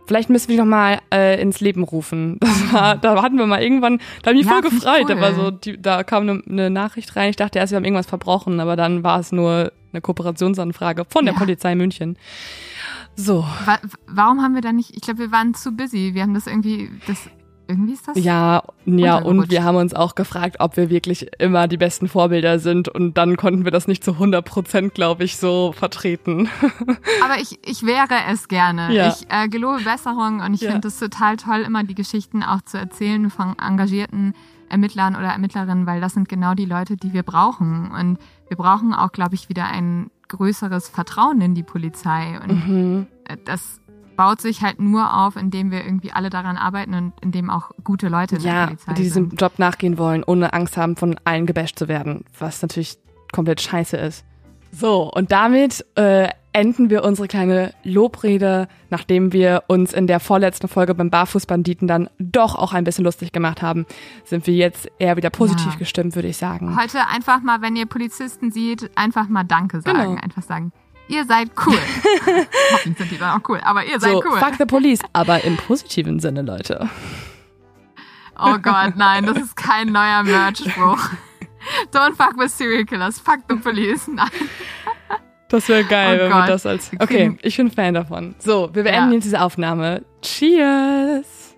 [0.09, 2.41] Vielleicht müssen wir die noch mal äh, ins Leben rufen.
[2.49, 5.09] Das war, da hatten wir mal irgendwann, da habe ich mich ja, voll gefreut.
[5.09, 7.31] Da war so, die, da kam eine, eine, Nachricht rein.
[7.31, 11.25] Ich dachte erst, wir haben irgendwas verbrochen, aber dann war es nur eine Kooperationsanfrage von
[11.25, 11.39] der ja.
[11.39, 12.17] Polizei München.
[13.17, 13.45] So.
[14.07, 14.95] Warum haben wir da nicht?
[14.95, 16.15] Ich glaube, wir waren zu busy.
[16.15, 17.29] Wir haben das irgendwie, das
[17.69, 18.19] irgendwie ist das.
[18.19, 22.59] Ja, ja, und wir haben uns auch gefragt, ob wir wirklich immer die besten Vorbilder
[22.59, 26.49] sind und dann konnten wir das nicht zu 100 Prozent, glaube ich, so vertreten.
[27.25, 28.93] Aber ich, ich wäre es gerne.
[28.93, 29.09] Ja.
[29.09, 30.73] Ich äh, gelobe Besserung und ich ja.
[30.73, 34.35] finde es total toll, immer die Geschichten auch zu erzählen von engagierten
[34.71, 37.91] Ermittlern oder Ermittlerinnen, weil das sind genau die Leute, die wir brauchen.
[37.91, 38.19] Und
[38.49, 42.39] wir brauchen auch, glaube ich, wieder ein größeres Vertrauen in die Polizei.
[42.43, 43.07] Und mhm.
[43.45, 43.81] das
[44.19, 48.09] baut sich halt nur auf, indem wir irgendwie alle daran arbeiten und indem auch gute
[48.09, 49.41] Leute in ja, der Polizei die diesem sind.
[49.41, 52.99] Job nachgehen wollen, ohne Angst haben, von allen gebasht zu werden, was natürlich
[53.33, 54.25] komplett scheiße ist.
[54.73, 60.67] So, und damit äh, enden wir unsere kleine Lobrede, nachdem wir uns in der vorletzten
[60.67, 63.87] Folge beim Barfußbanditen dann doch auch ein bisschen lustig gemacht haben,
[64.25, 65.79] sind wir jetzt eher wieder positiv ja.
[65.79, 66.77] gestimmt, würde ich sagen.
[66.77, 69.97] Heute einfach mal, wenn ihr Polizisten seht, einfach mal Danke sagen.
[69.97, 70.21] Genau.
[70.21, 70.73] Einfach sagen,
[71.09, 71.77] ihr seid cool.
[72.73, 74.39] Hoffentlich sind die dann auch cool, aber ihr seid so, cool.
[74.39, 76.89] Fuck the police, aber im positiven Sinne, Leute.
[78.39, 81.11] Oh Gott, nein, das ist kein neuer Merch-Spruch.
[81.93, 84.07] Don't fuck with serial killers, fuck the police.
[84.09, 84.29] Nein.
[85.49, 86.43] Das wäre geil, oh wenn Gott.
[86.43, 86.91] wir das als.
[86.99, 88.35] Okay, ich bin Fan davon.
[88.39, 89.15] So, wir beenden ja.
[89.15, 90.05] jetzt diese Aufnahme.
[90.21, 91.57] Cheers!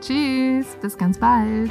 [0.00, 1.70] Tschüss, bis ganz bald.